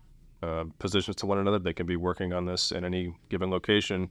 uh, 0.43 0.65
positions 0.79 1.17
to 1.17 1.27
one 1.27 1.39
another. 1.39 1.59
They 1.59 1.75
can 1.75 1.87
be 1.87 1.97
working 1.97 2.33
on 2.33 2.47
this 2.47 2.71
in 2.71 2.85
any 2.85 3.15
given 3.29 3.51
location. 3.51 4.11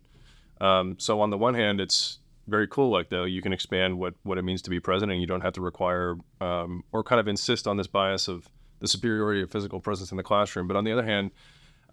Um, 0.62 0.98
so 1.00 1.22
on 1.22 1.30
the 1.30 1.38
one 1.38 1.56
hand, 1.56 1.82
it's 1.82 2.20
very 2.48 2.68
cool. 2.68 2.90
Like 2.90 3.10
though, 3.10 3.24
you 3.24 3.42
can 3.42 3.54
expand 3.54 3.98
what 3.98 4.16
what 4.24 4.38
it 4.38 4.44
means 4.44 4.62
to 4.64 4.70
be 4.70 4.80
present, 4.80 5.12
and 5.12 5.22
you 5.22 5.28
don't 5.28 5.42
have 5.42 5.54
to 5.54 5.62
require 5.62 6.16
um, 6.42 6.84
or 6.92 7.04
kind 7.04 7.20
of 7.20 7.28
insist 7.28 7.68
on 7.68 7.78
this 7.78 7.88
bias 7.88 8.28
of 8.28 8.50
the 8.80 8.88
superiority 8.88 9.42
of 9.42 9.52
physical 9.52 9.80
presence 9.80 10.12
in 10.12 10.18
the 10.18 10.24
classroom. 10.24 10.68
But 10.68 10.76
on 10.76 10.84
the 10.84 10.92
other 10.92 11.06
hand, 11.06 11.32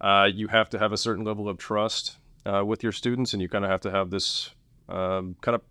uh, 0.00 0.28
you 0.33 0.49
have 0.49 0.71
to 0.71 0.78
have 0.78 0.92
a 0.92 0.97
certain 0.97 1.25
level 1.25 1.49
of 1.49 1.59
trust 1.59 2.16
uh, 2.45 2.64
with 2.64 2.83
your 2.83 2.92
students, 2.92 3.33
and 3.33 3.40
you 3.40 3.49
kind 3.49 3.64
of 3.64 3.71
have 3.71 3.80
to 3.83 3.90
have 3.90 4.11
this 4.11 4.50
um, 4.88 5.37
kind 5.40 5.54
of 5.54 5.62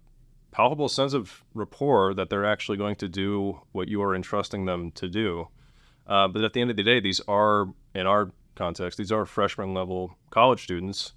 palpable 0.52 0.90
sense 0.90 1.14
of 1.14 1.44
rapport 1.54 2.14
that 2.14 2.30
they're 2.30 2.46
actually 2.46 2.78
going 2.78 2.96
to 2.96 3.08
do 3.08 3.60
what 3.72 3.88
you 3.88 4.02
are 4.02 4.16
entrusting 4.16 4.66
them 4.66 4.92
to 4.92 5.08
do. 5.08 5.48
Uh, 6.08 6.28
but 6.28 6.44
at 6.44 6.54
the 6.54 6.62
end 6.62 6.72
of 6.72 6.78
the 6.78 6.84
day, 6.84 7.00
these 7.00 7.22
are, 7.28 7.68
in 7.94 8.08
our 8.08 8.32
context, 8.56 8.98
these 8.98 9.12
are 9.12 9.26
freshman 9.26 9.74
level 9.74 10.16
college 10.32 10.64
students. 10.64 11.14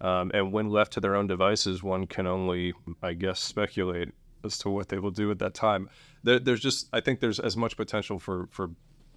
Um, 0.00 0.30
and 0.32 0.52
when 0.52 0.70
left 0.70 0.92
to 0.94 1.00
their 1.00 1.14
own 1.14 1.26
devices, 1.26 1.82
one 1.82 2.06
can 2.06 2.26
only, 2.26 2.72
I 3.02 3.12
guess, 3.12 3.40
speculate 3.40 4.10
as 4.44 4.56
to 4.58 4.70
what 4.70 4.88
they 4.88 4.98
will 4.98 5.10
do 5.10 5.30
at 5.30 5.38
that 5.40 5.54
time. 5.54 5.90
There, 6.22 6.38
there's 6.38 6.60
just, 6.60 6.88
I 6.92 7.00
think 7.00 7.20
there's 7.20 7.38
as 7.38 7.56
much 7.56 7.76
potential 7.76 8.18
for, 8.18 8.48
for 8.50 8.70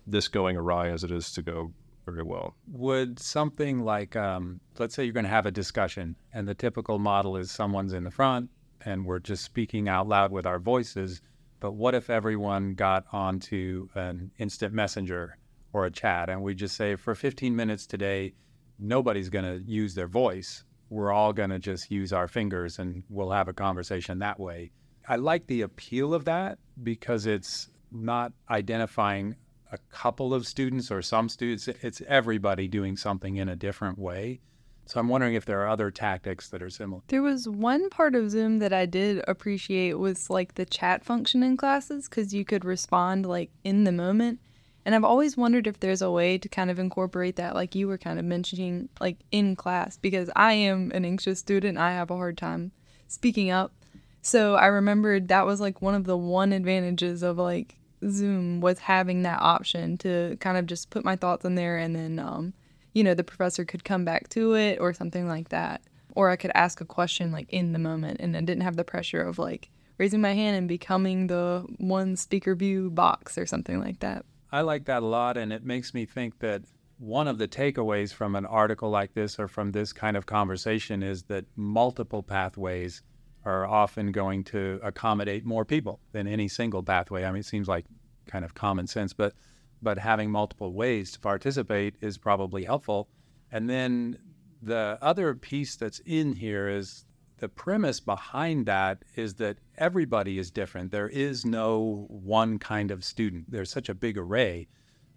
this 0.05 0.27
going 0.27 0.57
awry 0.57 0.89
as 0.89 1.03
it 1.03 1.11
is 1.11 1.31
to 1.33 1.41
go 1.41 1.71
very 2.05 2.23
well. 2.23 2.55
Would 2.67 3.19
something 3.19 3.79
like, 3.79 4.15
um, 4.15 4.59
let's 4.77 4.93
say 4.93 5.05
you're 5.05 5.13
going 5.13 5.23
to 5.23 5.29
have 5.29 5.45
a 5.45 5.51
discussion, 5.51 6.17
and 6.33 6.47
the 6.47 6.53
typical 6.53 6.99
model 6.99 7.37
is 7.37 7.49
someone's 7.49 7.93
in 7.93 8.03
the 8.03 8.11
front, 8.11 8.49
and 8.83 9.05
we're 9.05 9.19
just 9.19 9.45
speaking 9.45 9.87
out 9.87 10.07
loud 10.07 10.31
with 10.31 10.45
our 10.45 10.59
voices. 10.59 11.21
But 11.61 11.73
what 11.73 11.95
if 11.95 12.09
everyone 12.09 12.73
got 12.73 13.05
onto 13.13 13.87
an 13.95 14.31
instant 14.37 14.73
messenger 14.73 15.37
or 15.71 15.85
a 15.85 15.91
chat 15.91 16.29
and 16.29 16.41
we 16.41 16.53
just 16.53 16.75
say, 16.75 16.95
for 16.95 17.15
15 17.15 17.55
minutes 17.55 17.85
today, 17.87 18.33
nobody's 18.79 19.29
going 19.29 19.45
to 19.45 19.63
use 19.65 19.95
their 19.95 20.07
voice. 20.07 20.63
We're 20.93 21.11
all 21.11 21.33
going 21.33 21.49
to 21.49 21.57
just 21.57 21.89
use 21.89 22.13
our 22.13 22.27
fingers 22.27 22.77
and 22.77 23.01
we'll 23.09 23.31
have 23.31 23.47
a 23.47 23.53
conversation 23.53 24.19
that 24.19 24.39
way. 24.39 24.71
I 25.09 25.15
like 25.15 25.47
the 25.47 25.61
appeal 25.61 26.13
of 26.13 26.25
that 26.25 26.59
because 26.83 27.25
it's 27.25 27.69
not 27.91 28.31
identifying 28.47 29.35
a 29.71 29.79
couple 29.91 30.35
of 30.35 30.45
students 30.45 30.91
or 30.91 31.01
some 31.01 31.29
students, 31.29 31.67
it's 31.67 32.03
everybody 32.07 32.67
doing 32.67 32.95
something 32.95 33.37
in 33.37 33.49
a 33.49 33.55
different 33.55 33.97
way. 33.97 34.39
So 34.85 34.99
I'm 34.99 35.07
wondering 35.07 35.33
if 35.33 35.45
there 35.45 35.61
are 35.61 35.67
other 35.67 35.89
tactics 35.89 36.49
that 36.49 36.61
are 36.61 36.69
similar. 36.69 37.01
There 37.07 37.23
was 37.23 37.49
one 37.49 37.89
part 37.89 38.13
of 38.13 38.29
Zoom 38.29 38.59
that 38.59 38.71
I 38.71 38.85
did 38.85 39.23
appreciate 39.27 39.97
was 39.97 40.29
like 40.29 40.53
the 40.53 40.65
chat 40.65 41.03
function 41.03 41.41
in 41.41 41.57
classes 41.57 42.07
because 42.07 42.35
you 42.35 42.45
could 42.45 42.63
respond 42.63 43.25
like 43.25 43.49
in 43.63 43.83
the 43.83 43.91
moment. 43.91 44.39
And 44.85 44.93
I've 44.93 45.03
always 45.03 45.37
wondered 45.37 45.67
if 45.67 45.79
there's 45.79 46.01
a 46.01 46.11
way 46.11 46.37
to 46.37 46.49
kind 46.49 46.69
of 46.69 46.77
incorporate 46.77 47.37
that, 47.37 47.55
like 47.55 47.73
you 47.73 47.87
were 47.87 47.97
kind 47.97 48.19
of 48.19 48.25
mentioning, 48.25 48.89
like 48.99 49.17
in 49.31 49.55
class, 49.55 49.97
because 49.97 50.29
I 50.35 50.53
am 50.53 50.91
an 50.93 51.05
anxious 51.05 51.39
student. 51.39 51.77
I 51.77 51.93
have 51.93 52.11
a 52.11 52.17
hard 52.17 52.37
time 52.37 52.71
speaking 53.07 53.49
up. 53.49 53.73
So 54.21 54.55
I 54.55 54.67
remembered 54.67 55.27
that 55.29 55.45
was 55.45 55.61
like 55.61 55.81
one 55.81 55.95
of 55.95 56.05
the 56.05 56.17
one 56.17 56.53
advantages 56.53 57.23
of 57.23 57.37
like 57.37 57.77
Zoom 58.09 58.61
was 58.61 58.79
having 58.79 59.23
that 59.23 59.41
option 59.41 59.97
to 59.99 60.37
kind 60.39 60.57
of 60.57 60.65
just 60.65 60.89
put 60.89 61.05
my 61.05 61.15
thoughts 61.15 61.45
in 61.45 61.55
there 61.55 61.77
and 61.77 61.95
then 61.95 62.19
um, 62.19 62.53
you 62.93 63.03
know, 63.03 63.13
the 63.13 63.23
professor 63.23 63.65
could 63.65 63.83
come 63.83 64.05
back 64.05 64.29
to 64.29 64.53
it 64.53 64.79
or 64.79 64.93
something 64.93 65.27
like 65.27 65.49
that. 65.49 65.81
Or 66.15 66.29
I 66.29 66.35
could 66.35 66.51
ask 66.53 66.79
a 66.79 66.85
question 66.85 67.31
like 67.31 67.51
in 67.51 67.73
the 67.73 67.79
moment 67.79 68.19
and 68.19 68.37
I 68.37 68.41
didn't 68.41 68.63
have 68.63 68.75
the 68.75 68.83
pressure 68.83 69.21
of 69.21 69.39
like 69.39 69.69
raising 69.97 70.21
my 70.21 70.33
hand 70.33 70.55
and 70.55 70.67
becoming 70.67 71.27
the 71.27 71.65
one 71.77 72.15
speaker 72.15 72.55
view 72.55 72.91
box 72.91 73.37
or 73.37 73.45
something 73.45 73.79
like 73.79 73.99
that. 73.99 74.25
I 74.53 74.61
like 74.61 74.85
that 74.85 75.01
a 75.01 75.05
lot. 75.05 75.35
And 75.35 75.51
it 75.51 75.65
makes 75.65 75.95
me 75.95 76.05
think 76.05 76.37
that 76.39 76.61
one 76.99 77.27
of 77.27 77.39
the 77.39 77.47
takeaways 77.47 78.13
from 78.13 78.35
an 78.35 78.45
article 78.45 78.91
like 78.91 79.15
this 79.15 79.39
or 79.39 79.47
from 79.47 79.71
this 79.71 79.91
kind 79.91 80.15
of 80.15 80.27
conversation 80.27 81.01
is 81.01 81.23
that 81.23 81.45
multiple 81.55 82.21
pathways 82.21 83.01
are 83.45 83.65
often 83.65 84.11
going 84.11 84.43
to 84.43 84.79
accommodate 84.83 85.43
more 85.43 85.65
people 85.65 85.99
than 86.11 86.27
any 86.27 86.47
single 86.47 86.83
pathway. 86.83 87.25
I 87.25 87.31
mean, 87.31 87.39
it 87.39 87.47
seems 87.47 87.67
like 87.67 87.85
kind 88.27 88.45
of 88.45 88.53
common 88.53 88.85
sense, 88.87 89.11
but 89.11 89.33
but 89.81 89.97
having 89.97 90.31
multiple 90.31 90.71
ways 90.71 91.11
to 91.11 91.19
participate 91.19 91.95
is 91.99 92.17
probably 92.17 92.63
helpful. 92.63 93.09
And 93.51 93.69
then 93.69 94.17
the 94.61 94.97
other 95.01 95.35
piece 95.35 95.75
that's 95.75 95.99
in 96.05 96.33
here 96.33 96.69
is 96.69 97.05
the 97.43 97.49
premise 97.49 97.99
behind 97.99 98.65
that 98.67 99.03
is 99.17 99.33
that 99.33 99.57
everybody 99.77 100.39
is 100.39 100.49
different. 100.49 100.93
There 100.93 101.09
is 101.09 101.43
no 101.43 102.07
one 102.07 102.57
kind 102.57 102.89
of 102.89 103.03
student. 103.03 103.51
There's 103.51 103.69
such 103.69 103.89
a 103.89 103.93
big 103.93 104.17
array 104.17 104.69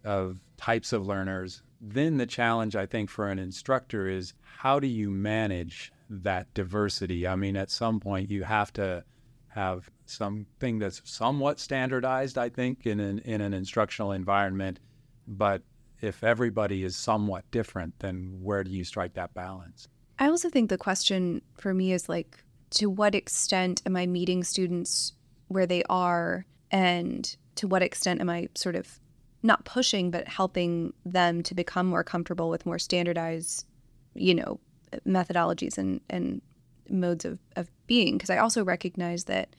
of 0.04 0.40
types 0.56 0.92
of 0.92 1.06
learners. 1.06 1.62
Then 1.80 2.16
the 2.16 2.26
challenge, 2.26 2.74
I 2.74 2.84
think, 2.84 3.10
for 3.10 3.28
an 3.28 3.38
instructor 3.38 4.08
is 4.08 4.34
how 4.42 4.80
do 4.80 4.88
you 4.88 5.08
manage 5.08 5.92
that 6.10 6.52
diversity? 6.52 7.28
I 7.28 7.36
mean, 7.36 7.56
at 7.56 7.70
some 7.70 8.00
point, 8.00 8.28
you 8.28 8.42
have 8.42 8.72
to 8.72 9.04
have 9.46 9.88
something 10.06 10.80
that's 10.80 11.02
somewhat 11.04 11.60
standardized, 11.60 12.38
I 12.38 12.48
think, 12.48 12.86
in 12.86 12.98
an, 12.98 13.20
in 13.20 13.40
an 13.40 13.54
instructional 13.54 14.10
environment. 14.10 14.80
But 15.28 15.62
if 16.00 16.24
everybody 16.24 16.82
is 16.82 16.96
somewhat 16.96 17.48
different, 17.52 18.00
then 18.00 18.40
where 18.42 18.64
do 18.64 18.72
you 18.72 18.82
strike 18.82 19.14
that 19.14 19.32
balance? 19.32 19.86
I 20.18 20.28
also 20.28 20.48
think 20.48 20.70
the 20.70 20.78
question 20.78 21.42
for 21.58 21.74
me 21.74 21.92
is 21.92 22.08
like, 22.08 22.42
to 22.70 22.90
what 22.90 23.14
extent 23.14 23.82
am 23.86 23.96
I 23.96 24.06
meeting 24.06 24.42
students 24.42 25.12
where 25.48 25.66
they 25.66 25.82
are? 25.88 26.46
And 26.70 27.36
to 27.56 27.68
what 27.68 27.82
extent 27.82 28.20
am 28.20 28.28
I 28.28 28.48
sort 28.54 28.76
of 28.76 28.98
not 29.42 29.64
pushing, 29.64 30.10
but 30.10 30.26
helping 30.26 30.92
them 31.04 31.42
to 31.44 31.54
become 31.54 31.86
more 31.86 32.02
comfortable 32.02 32.50
with 32.50 32.66
more 32.66 32.78
standardized, 32.78 33.66
you 34.14 34.34
know, 34.34 34.58
methodologies 35.06 35.78
and, 35.78 36.00
and 36.10 36.42
modes 36.88 37.24
of, 37.24 37.38
of 37.54 37.70
being? 37.86 38.16
Because 38.16 38.30
I 38.30 38.38
also 38.38 38.64
recognize 38.64 39.24
that 39.24 39.54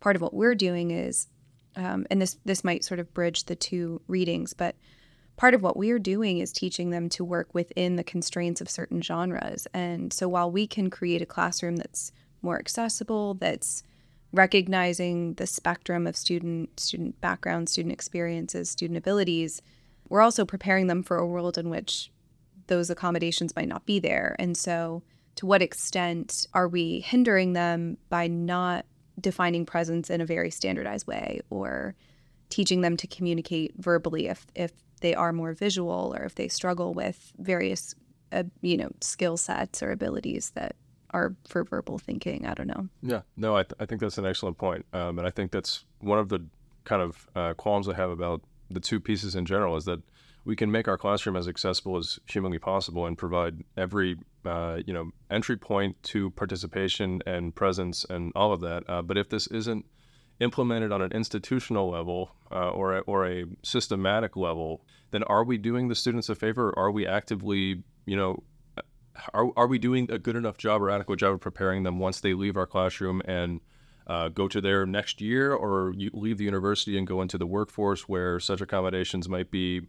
part 0.00 0.16
of 0.16 0.22
what 0.22 0.34
we're 0.34 0.54
doing 0.54 0.90
is, 0.90 1.28
um, 1.74 2.06
and 2.10 2.20
this 2.20 2.36
this 2.44 2.64
might 2.64 2.84
sort 2.84 3.00
of 3.00 3.14
bridge 3.14 3.44
the 3.44 3.56
two 3.56 4.02
readings, 4.06 4.52
but 4.52 4.76
part 5.36 5.54
of 5.54 5.62
what 5.62 5.76
we're 5.76 5.98
doing 5.98 6.38
is 6.38 6.52
teaching 6.52 6.90
them 6.90 7.08
to 7.10 7.24
work 7.24 7.52
within 7.54 7.96
the 7.96 8.04
constraints 8.04 8.60
of 8.60 8.70
certain 8.70 9.02
genres. 9.02 9.66
And 9.72 10.12
so 10.12 10.28
while 10.28 10.50
we 10.50 10.66
can 10.66 10.90
create 10.90 11.22
a 11.22 11.26
classroom 11.26 11.76
that's 11.76 12.12
more 12.42 12.58
accessible, 12.58 13.34
that's 13.34 13.82
recognizing 14.32 15.34
the 15.34 15.46
spectrum 15.46 16.06
of 16.06 16.16
student 16.16 16.80
student 16.80 17.20
background, 17.20 17.68
student 17.68 17.92
experiences, 17.92 18.70
student 18.70 18.96
abilities, 18.96 19.60
we're 20.08 20.22
also 20.22 20.44
preparing 20.44 20.86
them 20.86 21.02
for 21.02 21.16
a 21.16 21.26
world 21.26 21.56
in 21.56 21.70
which 21.70 22.10
those 22.66 22.90
accommodations 22.90 23.54
might 23.56 23.68
not 23.68 23.86
be 23.86 23.98
there. 23.98 24.36
And 24.38 24.56
so 24.56 25.02
to 25.36 25.46
what 25.46 25.62
extent 25.62 26.46
are 26.54 26.68
we 26.68 27.00
hindering 27.00 27.52
them 27.52 27.96
by 28.08 28.26
not 28.26 28.86
defining 29.20 29.66
presence 29.66 30.10
in 30.10 30.20
a 30.20 30.26
very 30.26 30.50
standardized 30.50 31.06
way 31.06 31.40
or 31.50 31.94
teaching 32.48 32.80
them 32.80 32.96
to 32.98 33.06
communicate 33.06 33.72
verbally 33.78 34.28
if 34.28 34.46
if 34.54 34.72
they 35.02 35.14
are 35.14 35.32
more 35.32 35.52
visual 35.52 36.14
or 36.16 36.24
if 36.24 36.34
they 36.34 36.48
struggle 36.48 36.94
with 36.94 37.32
various 37.38 37.94
uh, 38.32 38.44
you 38.62 38.76
know 38.76 38.90
skill 39.00 39.36
sets 39.36 39.82
or 39.82 39.90
abilities 39.90 40.50
that 40.54 40.74
are 41.10 41.36
for 41.46 41.64
verbal 41.64 41.98
thinking 41.98 42.46
i 42.46 42.54
don't 42.54 42.68
know 42.68 42.88
yeah 43.02 43.20
no 43.36 43.54
i, 43.54 43.62
th- 43.62 43.74
I 43.78 43.84
think 43.84 44.00
that's 44.00 44.16
an 44.16 44.24
excellent 44.24 44.56
point 44.56 44.86
um, 44.94 45.18
and 45.18 45.28
i 45.28 45.30
think 45.30 45.50
that's 45.50 45.84
one 46.00 46.18
of 46.18 46.30
the 46.30 46.44
kind 46.84 47.02
of 47.02 47.28
uh, 47.36 47.52
qualms 47.54 47.88
i 47.88 47.94
have 47.94 48.10
about 48.10 48.40
the 48.70 48.80
two 48.80 48.98
pieces 48.98 49.34
in 49.34 49.44
general 49.44 49.76
is 49.76 49.84
that 49.84 50.00
we 50.44 50.56
can 50.56 50.70
make 50.70 50.88
our 50.88 50.98
classroom 50.98 51.36
as 51.36 51.46
accessible 51.46 51.96
as 51.96 52.18
humanly 52.26 52.58
possible 52.58 53.06
and 53.06 53.16
provide 53.16 53.62
every 53.76 54.16
uh, 54.44 54.80
you 54.86 54.92
know 54.92 55.10
entry 55.30 55.56
point 55.56 56.02
to 56.02 56.30
participation 56.30 57.22
and 57.26 57.54
presence 57.54 58.04
and 58.10 58.32
all 58.34 58.52
of 58.52 58.60
that. 58.60 58.82
Uh, 58.88 59.02
but 59.02 59.16
if 59.16 59.28
this 59.28 59.46
isn't 59.48 59.86
implemented 60.40 60.92
on 60.92 61.02
an 61.02 61.12
institutional 61.12 61.90
level 61.90 62.32
uh, 62.50 62.70
or 62.70 62.98
a, 62.98 63.00
or 63.00 63.26
a 63.26 63.44
systematic 63.62 64.36
level, 64.36 64.84
then 65.10 65.22
are 65.24 65.44
we 65.44 65.58
doing 65.58 65.88
the 65.88 65.94
students 65.94 66.28
a 66.28 66.34
favor? 66.34 66.72
are 66.76 66.90
we 66.90 67.06
actively 67.06 67.82
you 68.06 68.16
know 68.16 68.42
are, 69.34 69.50
are 69.56 69.66
we 69.66 69.78
doing 69.78 70.10
a 70.10 70.18
good 70.18 70.36
enough 70.36 70.56
job 70.56 70.82
or 70.82 70.90
adequate 70.90 71.18
job 71.18 71.34
of 71.34 71.40
preparing 71.40 71.82
them 71.82 71.98
once 71.98 72.20
they 72.20 72.34
leave 72.34 72.56
our 72.56 72.66
classroom 72.66 73.22
and 73.24 73.60
uh, 74.06 74.28
go 74.28 74.48
to 74.48 74.60
their 74.60 74.84
next 74.86 75.20
year 75.20 75.52
or 75.52 75.94
leave 76.12 76.38
the 76.38 76.44
university 76.44 76.98
and 76.98 77.06
go 77.06 77.22
into 77.22 77.38
the 77.38 77.46
workforce 77.46 78.08
where 78.08 78.40
such 78.40 78.60
accommodations 78.60 79.28
might 79.28 79.50
be 79.50 79.82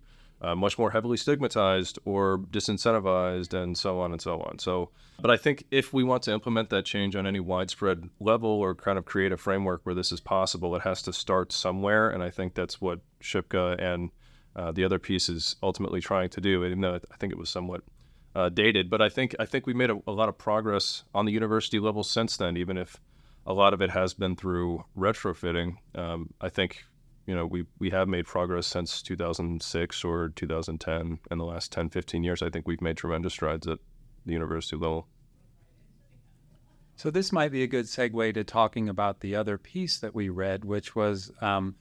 uh, 0.44 0.56
much 0.56 0.78
more 0.78 0.92
heavily 0.92 1.16
stigmatized 1.16 1.98
or 2.04 2.40
disincentivized, 2.52 3.54
and 3.54 3.78
so 3.78 4.00
on 4.02 4.12
and 4.12 4.22
so 4.22 4.42
on. 4.42 4.60
So, 4.60 4.90
but 5.22 5.32
I 5.32 5.38
think 5.38 5.66
if 5.72 5.94
we 5.94 6.04
want 6.04 6.24
to 6.24 6.34
implement 6.34 6.70
that 6.70 6.86
change 6.86 7.16
on 7.16 7.26
any 7.26 7.40
widespread 7.40 8.10
level 8.20 8.50
or 8.50 8.76
kind 8.76 8.98
of 8.98 9.06
create 9.06 9.32
a 9.32 9.38
framework 9.38 9.82
where 9.84 9.96
this 9.96 10.12
is 10.12 10.20
possible, 10.20 10.76
it 10.76 10.82
has 10.82 11.02
to 11.04 11.14
start 11.14 11.54
somewhere. 11.54 12.10
And 12.10 12.22
I 12.22 12.30
think 12.30 12.56
that's 12.56 12.82
what 12.82 13.00
Shipka 13.22 13.82
and 13.82 14.12
uh, 14.56 14.72
the 14.72 14.84
other 14.84 15.00
piece 15.00 15.30
is 15.30 15.56
ultimately 15.64 16.02
trying 16.02 16.30
to 16.30 16.42
do. 16.42 16.66
Even 16.66 16.82
though 16.82 17.00
I 17.12 17.18
think 17.18 17.32
it 17.32 17.40
was 17.40 17.50
somewhat 17.50 17.82
uh, 18.36 18.50
dated, 18.50 18.90
but 18.90 19.02
I 19.02 19.10
think 19.10 19.36
I 19.40 19.46
think 19.46 19.66
we 19.66 19.74
made 19.74 19.92
a, 19.92 20.00
a, 20.08 20.12
lot 20.12 20.28
of 20.28 20.38
progress 20.38 21.04
on 21.14 21.26
the 21.26 21.32
university 21.32 21.80
level 21.80 22.04
since 22.04 22.36
then. 22.36 22.58
Even 22.58 22.78
if 22.78 23.00
a 23.46 23.54
lot 23.54 23.74
of 23.74 23.82
it 23.82 23.92
has 23.92 24.14
been 24.14 24.36
through 24.36 24.84
retrofitting. 24.98 25.76
Um, 25.96 26.34
I 26.40 26.50
think 26.50 26.84
you 27.26 27.36
know 27.36 27.46
we 27.46 27.66
we 27.80 27.90
have 27.90 28.08
made 28.08 28.26
progress 28.26 28.68
since 28.68 29.02
2006 29.02 30.04
or 30.04 30.30
2010 30.30 31.20
in 31.32 31.38
the 31.38 31.46
last 31.46 31.72
10 31.72 31.90
15 31.90 32.24
years 32.24 32.42
i 32.42 32.50
think 32.50 32.68
we've 32.68 32.82
made 32.82 32.98
tremendous 32.98 33.34
strides 33.34 33.68
at 33.68 33.80
the 34.26 34.34
university 34.34 34.76
level. 34.78 35.08
So 36.96 37.10
this 37.10 37.32
might 37.32 37.52
be 37.52 37.64
a 37.64 37.68
good 37.68 37.86
segue 37.86 38.34
to 38.36 38.44
talking 38.44 38.88
about 38.88 39.20
the 39.20 39.36
other 39.36 39.58
piece 39.58 39.98
that 39.98 40.16
we 40.16 40.30
read 40.30 40.64
which 40.64 40.96
was 40.96 41.32
um, 41.42 41.76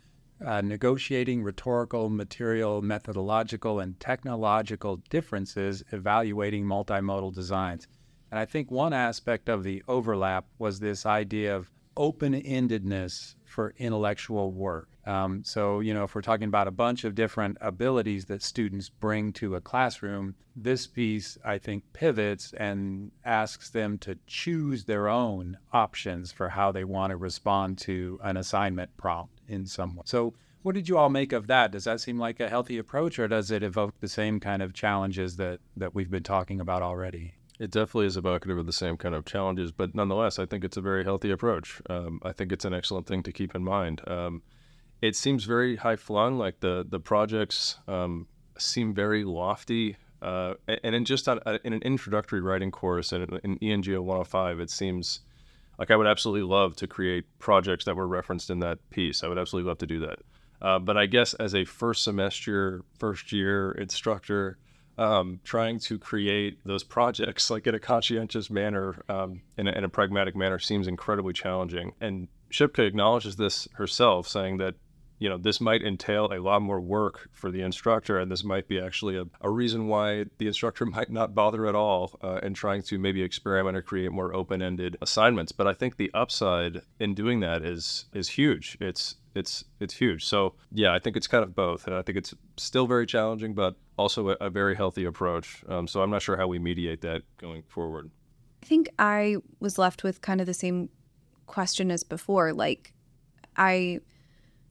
uh, 0.45 0.61
negotiating 0.61 1.43
rhetorical 1.45 2.09
material 2.09 2.83
methodological 2.83 3.79
and 3.79 4.01
technological 4.01 4.97
differences 5.11 5.85
evaluating 5.93 6.65
multimodal 6.65 7.35
designs. 7.35 7.87
And 8.31 8.41
i 8.41 8.45
think 8.45 8.71
one 8.71 8.93
aspect 8.93 9.49
of 9.49 9.63
the 9.63 9.83
overlap 9.87 10.47
was 10.59 10.81
this 10.81 11.05
idea 11.07 11.55
of 11.55 11.71
open-endedness 11.97 13.35
for 13.45 13.75
intellectual 13.77 14.51
work 14.51 14.89
um, 15.05 15.43
so, 15.45 15.81
you 15.81 15.93
know, 15.95 16.05
if 16.05 16.15
we're 16.15 16.23
talking 16.23 16.49
about 16.49 16.69
a 16.69 16.73
bunch 16.73 17.05
of 17.05 17.15
different 17.15 17.59
abilities 17.61 18.27
that 18.27 18.43
students 18.43 18.89
bring 18.89 19.33
to 19.35 19.57
a 19.57 19.61
classroom, 19.61 20.37
this 20.55 20.87
piece, 20.87 21.39
I 21.45 21.59
think, 21.59 21.85
pivots 21.93 22.53
and 22.53 23.11
asks 23.25 23.71
them 23.71 23.99
to 23.99 24.19
choose 24.27 24.85
their 24.85 25.09
own 25.09 25.59
options 25.73 26.31
for 26.31 26.51
how 26.51 26.71
they 26.71 26.85
want 26.85 27.11
to 27.11 27.17
respond 27.17 27.79
to 27.79 28.21
an 28.23 28.37
assignment 28.37 28.97
prompt 28.97 29.41
in 29.49 29.67
some 29.67 29.97
way. 29.97 30.03
So, 30.05 30.35
what 30.63 30.77
did 30.77 30.89
you 30.89 30.97
all 30.97 31.09
make 31.09 31.33
of 31.33 31.49
that? 31.49 31.73
Does 31.73 31.85
that 31.85 32.01
seem 32.01 32.21
like 32.21 32.39
a 32.39 32.49
healthy 32.49 32.79
approach, 32.79 33.19
or 33.19 33.27
does 33.27 33.51
it 33.51 33.65
evoke 33.65 33.99
the 33.99 34.07
same 34.07 34.39
kind 34.39 34.63
of 34.63 34.73
challenges 34.73 35.37
that, 35.37 35.59
that 35.77 35.93
we've 35.93 36.11
been 36.11 36.23
talking 36.23 36.61
about 36.61 36.83
already? 36.83 37.35
It 37.59 37.73
definitely 37.73 38.07
is 38.07 38.17
evocative 38.17 38.59
of 38.59 38.67
the 38.67 38.73
same 38.73 38.97
kind 38.97 39.15
of 39.15 39.25
challenges, 39.25 39.73
but 39.73 39.93
nonetheless, 39.93 40.39
I 40.39 40.47
think 40.47 40.63
it's 40.63 40.77
a 40.77 40.81
very 40.81 41.03
healthy 41.03 41.33
approach. 41.33 41.83
Um, 41.91 42.21
I 42.23 42.31
think 42.31 42.53
it's 42.53 42.65
an 42.65 42.75
excellent 42.75 43.09
thing 43.09 43.25
to 43.25 43.33
keep 43.33 43.57
in 43.57 43.65
mind. 43.65 44.03
Um, 44.07 44.43
it 45.03 45.17
seems 45.17 45.45
very 45.45 45.77
high 45.77 45.97
flung. 45.97 46.39
Like 46.39 46.61
the 46.61 46.87
the 46.89 47.01
projects 47.01 47.77
um, 47.89 48.27
seem 48.59 48.95
very 48.95 49.25
lofty. 49.25 49.97
Uh, 50.23 50.55
and 50.85 50.95
in 50.95 51.05
just 51.05 51.29
on, 51.29 51.41
uh, 51.47 51.59
in 51.65 51.73
an 51.73 51.83
introductory 51.83 52.41
writing 52.41 52.71
course 52.71 53.13
in, 53.13 53.23
in 53.43 53.59
ENGL 53.59 54.05
105, 54.05 54.61
it 54.61 54.71
seems 54.71 55.19
like 55.81 55.91
I 55.91 55.97
would 55.97 56.07
absolutely 56.07 56.49
love 56.49 56.77
to 56.77 56.87
create 56.87 57.25
projects 57.41 57.85
that 57.87 57.97
were 57.97 58.07
referenced 58.07 58.49
in 58.49 58.61
that 58.61 58.79
piece. 58.91 59.25
I 59.25 59.29
would 59.29 59.37
absolutely 59.37 59.69
love 59.69 59.79
to 59.79 59.87
do 59.87 59.99
that. 59.99 60.21
Uh, 60.61 60.79
but 60.79 60.97
I 60.97 61.07
guess 61.07 61.35
as 61.35 61.57
a 61.57 61.65
first 61.65 62.05
semester, 62.05 62.85
first 63.01 63.33
year 63.33 63.73
instructor, 63.73 64.59
um, 64.97 65.41
trying 65.43 65.81
to 65.81 65.99
create 65.99 66.59
those 66.65 66.85
projects 66.85 67.51
like 67.51 67.67
in 67.67 67.75
a 67.75 67.81
conscientious 67.81 68.49
manner, 68.49 69.03
um, 69.09 69.43
in, 69.59 69.67
a, 69.67 69.73
in 69.73 69.83
a 69.83 69.89
pragmatic 69.89 70.37
manner, 70.37 70.61
seems 70.61 70.87
incredibly 70.87 71.33
challenging. 71.33 71.95
And 72.01 72.29
Shipka 72.53 72.87
acknowledges 72.87 73.35
this 73.35 73.67
herself, 73.75 74.29
saying 74.29 74.59
that 74.59 74.77
you 75.23 75.29
know, 75.29 75.39
this 75.39 75.61
might 75.61 75.83
entail 75.83 76.33
a 76.33 76.41
lot 76.41 76.63
more 76.63 76.81
work 76.81 77.31
for 77.33 77.53
the 77.53 77.63
instructor, 77.63 78.19
and 78.19 78.29
this 78.29 78.43
might 78.43 78.67
be 78.67 78.81
actually 78.81 79.17
a, 79.17 79.25
a 79.41 79.49
reason 79.49 79.87
why 79.87 80.25
the 80.39 80.49
instructor 80.49 80.85
might 80.97 81.13
not 81.13 81.33
bother 81.33 81.65
at 81.65 81.77
all 81.77 82.19
uh, 82.25 82.41
in 82.43 82.55
trying 82.55 82.83
to 82.83 82.99
maybe 82.99 83.23
experiment 83.23 83.77
or 83.77 83.83
create 83.83 84.11
more 84.11 84.35
open-ended 84.35 84.97
assignments. 85.01 85.53
But 85.53 85.69
I 85.69 85.75
think 85.75 85.97
the 85.97 86.11
upside 86.13 86.83
in 86.99 87.15
doing 87.15 87.39
that 87.39 87.63
is 87.63 88.07
is 88.13 88.31
huge. 88.31 88.77
It's 88.81 89.15
it's 89.37 89.65
it's 89.79 89.95
huge. 89.95 90.25
So 90.25 90.55
yeah, 90.73 90.93
I 90.93 90.99
think 90.99 91.17
it's 91.17 91.29
kind 91.29 91.45
of 91.45 91.55
both, 91.55 91.87
and 91.87 91.95
I 91.95 92.03
think 92.03 92.19
it's 92.19 92.35
still 92.57 92.89
very 92.89 93.07
challenging, 93.07 93.55
but 93.55 93.77
also 93.97 94.31
a, 94.31 94.37
a 94.41 94.51
very 94.51 94.75
healthy 94.75 95.05
approach. 95.05 95.63
Um, 95.69 95.87
so 95.87 96.03
I'm 96.03 96.11
not 96.11 96.23
sure 96.23 96.37
how 96.37 96.49
we 96.49 96.59
mediate 96.59 97.01
that 97.03 97.23
going 97.39 97.63
forward. 97.63 98.11
I 98.61 98.67
think 98.67 98.89
I 98.99 99.37
was 99.61 99.79
left 99.79 100.03
with 100.03 100.21
kind 100.21 100.41
of 100.41 100.49
the 100.49 100.55
same 100.55 100.89
question 101.47 101.93
as 101.93 102.03
before. 102.03 102.53
Like, 102.53 102.93
I 103.57 104.01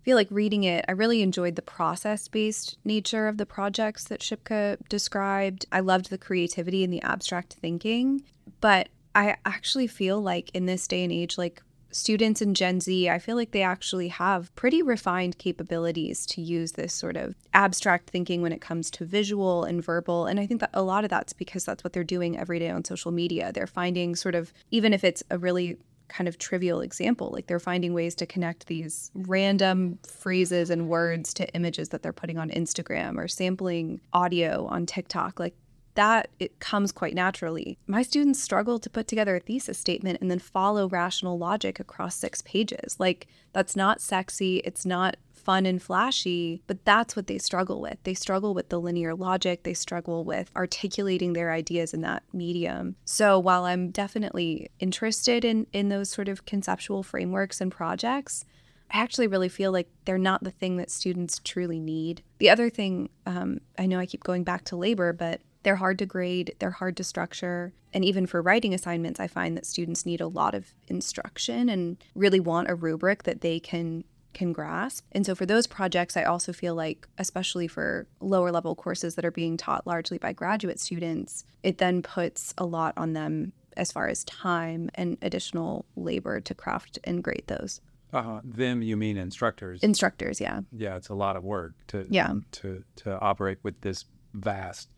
feel 0.04 0.18
like 0.18 0.28
reading 0.32 0.64
it, 0.64 0.86
I 0.88 0.94
really 0.94 1.22
enjoyed 1.22 1.56
the 1.56 1.62
process 1.62 2.28
based 2.28 2.78
nature 2.84 3.28
of 3.28 3.38
the 3.38 3.46
projects 3.46 4.06
that 4.06 4.22
Shipka 4.22 4.78
described. 4.90 5.66
I 5.72 5.80
loved 5.80 6.10
the 6.10 6.18
creativity 6.18 6.84
and 6.84 6.92
the 6.92 7.02
abstract 7.02 7.54
thinking. 7.54 8.24
But 8.60 8.90
I 9.16 9.38
actually 9.46 9.88
feel 9.88 10.22
like 10.22 10.52
in 10.54 10.66
this 10.66 10.88
day 10.88 11.04
and 11.04 11.12
age, 11.12 11.38
like 11.38 11.62
students 11.92 12.42
in 12.42 12.54
Gen 12.54 12.80
Z, 12.80 13.10
I 13.10 13.20
feel 13.20 13.36
like 13.36 13.52
they 13.52 13.62
actually 13.62 14.08
have 14.08 14.54
pretty 14.56 14.82
refined 14.82 15.38
capabilities 15.38 16.26
to 16.28 16.42
use 16.42 16.74
this 16.74 16.94
sort 16.94 17.18
of 17.18 17.36
abstract 17.54 18.10
thinking 18.10 18.42
when 18.42 18.54
it 18.54 18.62
comes 18.62 18.90
to 18.92 19.06
visual 19.06 19.66
and 19.66 19.84
verbal. 19.84 20.26
And 20.26 20.40
I 20.40 20.46
think 20.46 20.62
that 20.62 20.70
a 20.74 20.84
lot 20.84 21.04
of 21.04 21.10
that's 21.10 21.34
because 21.34 21.66
that's 21.66 21.84
what 21.84 21.94
they're 21.94 22.04
doing 22.04 22.38
every 22.38 22.60
day 22.60 22.70
on 22.70 22.86
social 22.86 23.12
media. 23.12 23.52
They're 23.52 23.68
finding 23.68 24.16
sort 24.16 24.36
of, 24.36 24.54
even 24.72 24.94
if 24.94 25.04
it's 25.04 25.24
a 25.30 25.38
really 25.38 25.78
kind 26.12 26.28
of 26.28 26.38
trivial 26.38 26.82
example. 26.82 27.30
Like 27.32 27.48
they're 27.48 27.60
finding 27.60 27.94
ways 27.94 28.16
to 28.16 28.26
connect 28.26 28.68
these 28.68 29.12
random 29.16 29.98
phrases 30.06 30.70
and 30.70 30.88
words 30.90 31.34
to 31.36 31.48
images 31.54 31.90
that 31.90 32.04
they're 32.04 32.14
putting 32.14 32.38
on 32.38 32.50
Instagram 32.50 33.18
or 33.18 33.28
sampling 33.28 34.02
audio 34.14 34.66
on 34.68 34.86
TikTok. 34.86 35.40
Like 35.40 35.56
that 35.96 36.30
it 36.40 36.60
comes 36.60 36.92
quite 36.92 37.14
naturally. 37.14 37.78
My 37.88 38.02
students 38.02 38.42
struggle 38.42 38.80
to 38.80 38.90
put 38.90 39.08
together 39.08 39.36
a 39.36 39.40
thesis 39.40 39.78
statement 39.78 40.20
and 40.22 40.32
then 40.32 40.40
follow 40.40 40.88
rational 40.88 41.38
logic 41.38 41.80
across 41.80 42.16
6 42.16 42.42
pages. 42.44 42.98
Like 43.00 43.28
that's 43.54 43.76
not 43.76 44.02
sexy, 44.02 44.58
it's 44.58 44.86
not 44.86 45.18
fun 45.42 45.66
and 45.66 45.82
flashy, 45.82 46.62
but 46.68 46.86
that's 46.86 47.16
what 47.16 47.28
they 47.28 47.38
struggle 47.38 47.82
with. 47.82 47.98
They 48.04 48.14
struggle 48.14 48.54
with 48.54 48.70
the 48.70 48.80
linear 48.80 49.16
logic, 49.16 49.64
they 49.64 49.74
struggle 49.74 50.24
with 50.24 50.52
articulating 50.56 51.34
their 51.34 51.52
ideas 51.52 51.94
in 51.94 52.02
that 52.02 52.24
medium. 52.34 52.96
So 53.06 53.40
while 53.40 53.66
I'm 53.66 53.90
definitely 53.90 54.70
interested 54.80 55.44
in 55.44 55.68
in 55.74 55.90
those 55.90 56.10
sort 56.10 56.28
of 56.28 56.46
conceptual 56.46 57.04
frameworks 57.04 57.62
and 57.62 57.72
projects, 57.72 58.46
I 58.94 59.00
actually 59.00 59.28
really 59.28 59.50
feel 59.50 59.72
like 59.72 59.90
they're 60.06 60.18
not 60.18 60.44
the 60.44 60.52
thing 60.52 60.78
that 60.78 60.92
students 60.92 61.40
truly 61.44 61.80
need. 61.80 62.24
The 62.40 62.50
other 62.50 62.70
thing, 62.70 63.10
um, 63.26 63.62
I 63.78 63.86
know 63.86 64.00
I 64.00 64.06
keep 64.06 64.24
going 64.24 64.44
back 64.44 64.66
to 64.66 64.76
labor, 64.76 65.14
but 65.14 65.42
they're 65.64 65.78
hard 65.78 66.00
to 66.00 66.06
grade, 66.06 66.56
they're 66.60 66.72
hard 66.72 66.98
to 66.98 67.04
structure. 67.04 67.74
And 67.94 68.04
even 68.04 68.26
for 68.26 68.42
writing 68.42 68.74
assignments, 68.74 69.20
I 69.20 69.28
find 69.28 69.56
that 69.56 69.66
students 69.66 70.06
need 70.06 70.22
a 70.22 70.28
lot 70.28 70.56
of 70.56 70.74
instruction 70.88 71.70
and 71.70 71.98
really 72.16 72.40
want 72.40 72.70
a 72.70 72.76
rubric 72.76 73.24
that 73.24 73.42
they 73.42 73.60
can 73.60 74.04
can 74.34 74.54
grasp. 74.54 75.06
And 75.12 75.26
so 75.26 75.36
for 75.36 75.46
those 75.46 75.68
projects, 75.68 76.18
I 76.18 76.24
also 76.24 76.54
feel 76.54 76.76
like, 76.76 77.08
especially 77.18 77.68
for 77.68 78.08
lower 78.20 78.52
level 78.52 78.76
courses 78.76 79.16
that 79.16 79.26
are 79.26 79.32
being 79.32 79.58
taught 79.58 79.88
largely 79.88 80.18
by 80.18 80.34
graduate 80.34 80.80
students, 80.80 81.46
it 81.64 81.78
then 81.78 82.02
puts 82.02 82.54
a 82.58 82.66
lot 82.66 82.94
on 82.98 83.14
them 83.14 83.54
as 83.78 83.92
far 83.92 84.08
as 84.08 84.24
time 84.26 84.90
and 84.96 85.18
additional 85.22 85.86
labor 85.96 86.40
to 86.42 86.54
craft 86.54 87.00
and 87.04 87.24
grade 87.24 87.44
those. 87.48 87.82
Uh-huh. 88.14 88.42
Them, 88.44 88.82
you 88.82 88.98
mean 88.98 89.18
instructors? 89.18 89.82
Instructors, 89.84 90.42
yeah. 90.42 90.62
Yeah, 90.72 90.98
it's 90.98 91.10
a 91.10 91.16
lot 91.16 91.38
of 91.38 91.44
work 91.44 91.74
to 91.88 92.06
yeah. 92.10 92.34
to 92.52 92.84
to 92.98 93.18
operate 93.20 93.60
with 93.64 93.80
this 93.80 94.04
vast 94.34 94.90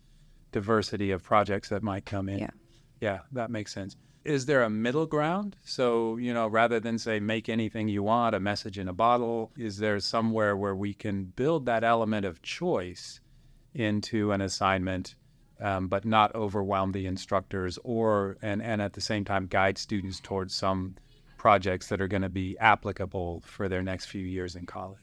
diversity 0.50 1.12
of 1.12 1.22
projects 1.22 1.68
that 1.68 1.82
might 1.84 2.04
come 2.06 2.28
in. 2.28 2.40
Yeah, 2.40 2.50
yeah, 3.00 3.18
that 3.30 3.50
makes 3.50 3.72
sense 3.72 3.96
is 4.24 4.46
there 4.46 4.62
a 4.62 4.70
middle 4.70 5.06
ground? 5.06 5.56
So, 5.64 6.16
you 6.16 6.32
know, 6.32 6.46
rather 6.48 6.80
than 6.80 6.98
say 6.98 7.20
make 7.20 7.48
anything 7.48 7.88
you 7.88 8.02
want, 8.02 8.34
a 8.34 8.40
message 8.40 8.78
in 8.78 8.88
a 8.88 8.92
bottle, 8.92 9.52
is 9.56 9.78
there 9.78 10.00
somewhere 10.00 10.56
where 10.56 10.74
we 10.74 10.94
can 10.94 11.24
build 11.24 11.66
that 11.66 11.84
element 11.84 12.24
of 12.24 12.42
choice 12.42 13.20
into 13.74 14.32
an 14.32 14.40
assignment, 14.40 15.14
um, 15.60 15.88
but 15.88 16.04
not 16.04 16.34
overwhelm 16.34 16.92
the 16.92 17.06
instructors 17.06 17.78
or, 17.84 18.36
and, 18.40 18.62
and 18.62 18.80
at 18.80 18.94
the 18.94 19.00
same 19.00 19.24
time, 19.24 19.46
guide 19.46 19.76
students 19.76 20.20
towards 20.20 20.54
some 20.54 20.94
projects 21.36 21.88
that 21.88 22.00
are 22.00 22.08
going 22.08 22.22
to 22.22 22.28
be 22.28 22.56
applicable 22.58 23.42
for 23.44 23.68
their 23.68 23.82
next 23.82 24.06
few 24.06 24.24
years 24.24 24.56
in 24.56 24.64
college? 24.64 24.98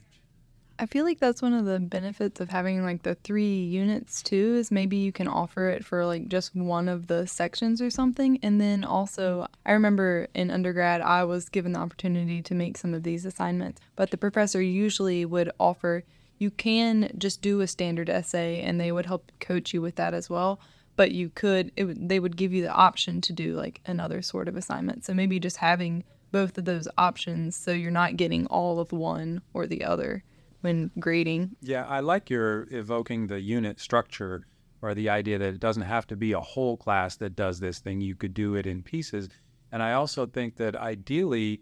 I 0.82 0.88
feel 0.88 1.06
like 1.06 1.20
that's 1.20 1.44
one 1.44 1.54
of 1.54 1.66
the 1.66 1.80
benefits 1.80 2.42
of 2.42 2.50
having 2.50 2.84
like 2.84 3.04
the 3.04 3.14
three 3.14 3.60
units 3.60 4.24
too 4.24 4.56
is 4.56 4.72
maybe 4.72 4.98
you 4.98 5.12
can 5.12 5.28
offer 5.28 5.70
it 5.70 5.86
for 5.86 6.08
like 6.08 6.28
just 6.28 6.56
one 6.56 6.90
of 6.90 7.06
the 7.06 7.28
sections 7.28 7.84
or 7.84 7.92
something. 7.92 8.40
And 8.42 8.60
then 8.60 8.84
also, 8.84 9.46
I 9.64 9.74
remember 9.74 10.28
in 10.34 10.50
undergrad, 10.50 11.02
I 11.02 11.24
was 11.24 11.50
given 11.50 11.74
the 11.74 11.80
opportunity 11.80 12.42
to 12.42 12.56
make 12.56 12.80
some 12.80 12.96
of 12.96 13.04
these 13.04 13.28
assignments, 13.28 13.80
but 13.96 14.10
the 14.10 14.18
professor 14.18 14.60
usually 14.60 15.24
would 15.24 15.52
offer 15.60 16.04
you 16.40 16.50
can 16.50 17.14
just 17.16 17.44
do 17.44 17.62
a 17.62 17.68
standard 17.68 18.10
essay 18.10 18.60
and 18.62 18.82
they 18.82 18.92
would 18.92 19.06
help 19.06 19.32
coach 19.40 19.76
you 19.76 19.84
with 19.84 19.98
that 19.98 20.16
as 20.16 20.32
well. 20.32 20.60
But 20.96 21.12
you 21.12 21.30
could, 21.30 21.72
it, 21.76 22.10
they 22.10 22.20
would 22.20 22.36
give 22.36 22.54
you 22.54 22.64
the 22.64 22.74
option 22.74 23.22
to 23.22 23.34
do 23.34 23.54
like 23.54 23.82
another 23.86 24.24
sort 24.24 24.48
of 24.48 24.58
assignment. 24.58 25.06
So 25.06 25.14
maybe 25.14 25.40
just 25.40 25.58
having 25.58 26.06
both 26.32 26.58
of 26.58 26.66
those 26.66 26.88
options 26.98 27.56
so 27.56 27.72
you're 27.72 27.92
not 27.92 28.18
getting 28.18 28.48
all 28.48 28.80
of 28.80 28.92
one 28.92 29.44
or 29.54 29.68
the 29.68 29.84
other 29.84 30.24
when 30.62 30.92
grading. 31.00 31.56
Yeah, 31.62 31.86
I 31.88 32.00
like 32.00 32.30
your 32.30 32.68
evoking 32.72 33.28
the 33.28 33.40
unit 33.40 33.80
structure 33.80 34.46
or 34.82 34.96
the 34.96 35.10
idea 35.10 35.38
that 35.38 35.54
it 35.54 35.60
doesn't 35.60 35.84
have 35.84 36.08
to 36.08 36.16
be 36.16 36.32
a 36.32 36.40
whole 36.40 36.78
class 36.78 37.16
that 37.18 37.36
does 37.36 37.60
this 37.60 37.80
thing. 37.80 38.02
You 38.02 38.16
could 38.16 38.34
do 38.34 38.56
it 38.56 38.66
in 38.66 38.82
pieces. 38.82 39.30
And 39.72 39.84
I 39.84 39.94
also 39.94 40.26
think 40.26 40.58
that 40.58 40.76
ideally, 40.76 41.62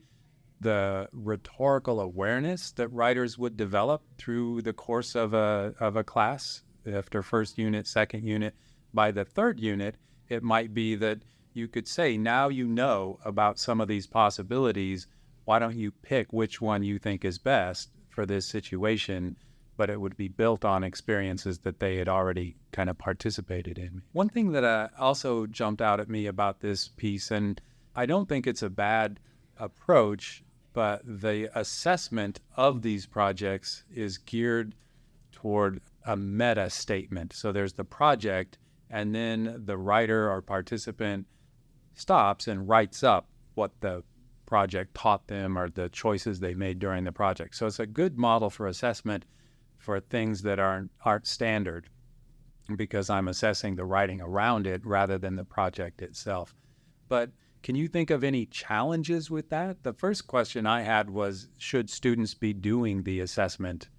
the 0.61 1.07
rhetorical 1.13 2.01
awareness 2.01 2.71
that 2.73 2.89
writers 2.89 3.37
would 3.37 3.55
develop 3.55 4.01
through 4.17 4.61
the 4.61 4.73
course 4.73 5.15
of 5.15 5.33
a, 5.33 5.73
of 5.79 5.95
a 5.95 6.03
class, 6.03 6.63
after 6.85 7.21
first 7.21 7.57
unit, 7.57 7.87
second 7.87 8.25
unit, 8.25 8.55
by 8.93 9.11
the 9.11 9.23
third 9.23 9.59
unit, 9.59 9.95
it 10.27 10.43
might 10.43 10.73
be 10.73 10.95
that 10.95 11.19
you 11.53 11.67
could 11.67 11.87
say, 11.87 12.17
now 12.17 12.49
you 12.49 12.67
know 12.67 13.19
about 13.23 13.59
some 13.59 13.79
of 13.79 13.87
these 13.87 14.07
possibilities 14.07 15.07
why 15.49 15.57
don't 15.57 15.75
you 15.75 15.91
pick 15.91 16.31
which 16.31 16.61
one 16.61 16.83
you 16.83 16.99
think 16.99 17.25
is 17.25 17.39
best 17.39 17.89
for 18.19 18.25
this 18.25 18.45
situation? 18.45 19.37
But 19.77 19.89
it 19.89 20.01
would 20.01 20.17
be 20.17 20.27
built 20.27 20.65
on 20.65 20.83
experiences 20.83 21.59
that 21.59 21.79
they 21.79 21.95
had 21.95 22.09
already 22.09 22.57
kind 22.73 22.89
of 22.89 22.97
participated 22.97 23.77
in. 23.77 24.01
One 24.11 24.27
thing 24.27 24.51
that 24.51 24.65
uh, 24.65 24.89
also 24.99 25.45
jumped 25.45 25.81
out 25.81 26.01
at 26.01 26.09
me 26.09 26.25
about 26.25 26.59
this 26.59 26.89
piece, 26.89 27.31
and 27.31 27.61
I 27.95 28.05
don't 28.05 28.27
think 28.27 28.45
it's 28.45 28.61
a 28.61 28.69
bad 28.69 29.21
approach, 29.57 30.43
but 30.73 31.01
the 31.05 31.49
assessment 31.57 32.41
of 32.57 32.81
these 32.81 33.05
projects 33.05 33.85
is 33.89 34.17
geared 34.17 34.75
toward 35.31 35.79
a 36.05 36.17
meta 36.17 36.69
statement. 36.69 37.31
So 37.31 37.53
there's 37.53 37.71
the 37.71 37.85
project, 37.85 38.57
and 38.89 39.15
then 39.15 39.63
the 39.65 39.77
writer 39.77 40.29
or 40.29 40.41
participant 40.41 41.25
stops 41.93 42.49
and 42.49 42.67
writes 42.67 43.01
up 43.01 43.29
what 43.53 43.71
the 43.79 44.03
project 44.49 44.95
taught 44.95 45.27
them 45.27 45.57
or 45.57 45.69
the 45.69 45.89
choices 45.89 46.39
they 46.39 46.55
made 46.55 46.79
during 46.79 47.03
the 47.03 47.11
project. 47.11 47.55
So 47.55 47.67
it's 47.67 47.79
a 47.79 47.85
good 47.85 48.17
model 48.17 48.49
for 48.49 48.65
assessment 48.65 49.23
for 49.77 49.99
things 49.99 50.41
that 50.41 50.59
aren't 50.59 50.91
aren't 51.05 51.27
standard 51.27 51.87
because 52.75 53.09
I'm 53.09 53.27
assessing 53.27 53.75
the 53.75 53.85
writing 53.85 54.21
around 54.21 54.65
it 54.65 54.83
rather 54.83 55.17
than 55.19 55.35
the 55.35 55.45
project 55.45 56.01
itself. 56.01 56.55
But 57.07 57.29
can 57.61 57.75
you 57.75 57.87
think 57.87 58.09
of 58.09 58.23
any 58.23 58.47
challenges 58.47 59.29
with 59.29 59.49
that? 59.49 59.83
The 59.83 59.93
first 59.93 60.25
question 60.25 60.65
I 60.65 60.81
had 60.81 61.09
was 61.11 61.49
should 61.57 61.89
students 61.89 62.33
be 62.33 62.53
doing 62.53 63.03
the 63.03 63.19
assessment 63.19 63.89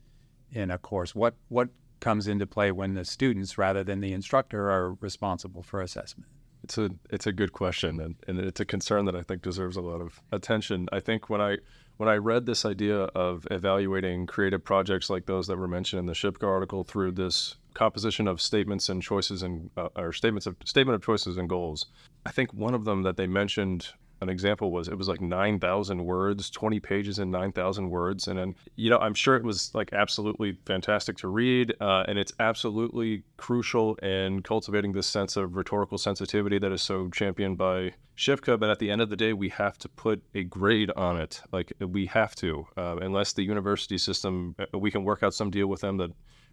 in 0.51 0.71
a 0.71 0.79
course? 0.79 1.15
What 1.15 1.37
what 1.49 1.69
comes 2.01 2.27
into 2.27 2.47
play 2.47 2.73
when 2.73 2.95
the 2.95 3.05
students 3.05 3.57
rather 3.57 3.85
than 3.85 4.01
the 4.01 4.13
instructor 4.13 4.69
are 4.71 4.95
responsible 4.95 5.63
for 5.63 5.81
assessment? 5.81 6.29
It's 6.62 6.79
a 6.79 6.90
it's 7.11 7.27
a 7.27 7.33
good 7.33 7.53
question 7.53 8.01
and, 8.01 8.14
and 8.27 8.38
it's 8.38 8.61
a 8.61 8.64
concern 8.64 9.05
that 9.07 9.16
I 9.16 9.23
think 9.23 9.42
deserves 9.42 9.77
a 9.77 9.81
lot 9.81 10.01
of 10.01 10.20
attention. 10.31 10.88
I 10.92 11.01
think 11.01 11.31
when 11.31 11.40
I 11.40 11.59
when 11.96 12.09
I 12.09 12.16
read 12.16 12.46
this 12.46 12.64
idea 12.64 12.96
of 12.96 13.46
evaluating 13.51 14.27
creative 14.27 14.64
projects 14.64 15.11
like 15.11 15.27
those 15.27 15.46
that 15.49 15.59
were 15.59 15.68
mentioned 15.68 16.01
in 16.01 16.07
the 16.07 16.12
Shipka 16.12 16.46
article 16.46 16.85
through 16.85 17.12
this 17.12 17.57
composition 17.75 18.27
of 18.27 18.40
statements 18.40 18.88
and 18.88 19.03
choices 19.03 19.42
and 19.42 19.70
uh, 19.77 19.88
or 19.96 20.12
statements 20.12 20.46
of 20.46 20.57
statement 20.64 20.94
of 20.94 21.05
choices 21.05 21.37
and 21.37 21.49
goals. 21.49 21.87
I 22.27 22.31
think 22.31 22.53
one 22.53 22.75
of 22.75 22.85
them 22.85 23.03
that 23.03 23.16
they 23.16 23.27
mentioned 23.27 23.88
an 24.20 24.28
example 24.28 24.70
was 24.70 24.88
it 24.88 24.98
was 24.98 25.09
like 25.09 25.20
9,000 25.20 26.04
words, 26.04 26.50
20 26.50 26.80
pages 26.80 27.18
in 27.18 27.30
9,000 27.30 27.90
words. 27.90 28.28
And 28.28 28.38
then, 28.38 28.54
you 28.76 28.90
know, 28.90 28.98
I'm 28.98 29.14
sure 29.14 29.37
it 29.37 29.42
was 29.42 29.74
like 29.74 29.92
absolutely 29.92 30.59
fantastic 30.66 31.16
to 31.18 31.28
read. 31.28 31.74
Uh, 31.80 32.04
and 32.06 32.18
it's 32.18 32.33
absolutely 32.38 33.22
crucial 33.37 33.94
in 33.96 34.42
cultivating 34.42 34.92
this 34.92 35.06
sense 35.06 35.37
of 35.37 35.56
rhetorical 35.56 35.98
sensitivity 35.98 36.59
that 36.59 36.72
is 36.72 36.83
so 36.83 37.09
championed 37.09 37.56
by 37.56 37.94
Shipka. 38.16 38.61
But 38.61 38.70
at 38.70 38.78
the 38.78 38.90
end 38.90 39.00
of 39.00 39.09
the 39.09 39.16
day, 39.16 39.33
we 39.33 39.48
have 39.50 39.78
to 39.78 39.88
put 39.88 40.22
a 40.35 40.44
grade 40.44 40.90
on 40.96 41.18
it. 41.18 41.40
Like 41.52 41.72
we 41.80 42.06
have 42.06 42.35
to, 42.37 42.66
uh, 42.76 42.96
unless 43.00 43.33
the 43.33 43.42
university 43.42 43.96
system, 43.96 44.54
uh, 44.59 44.78
we 44.78 44.90
can 44.90 45.04
work 45.04 45.22
out 45.22 45.33
some 45.33 45.50
deal 45.50 45.66
with 45.66 45.80
them 45.80 45.96
that 45.96 46.11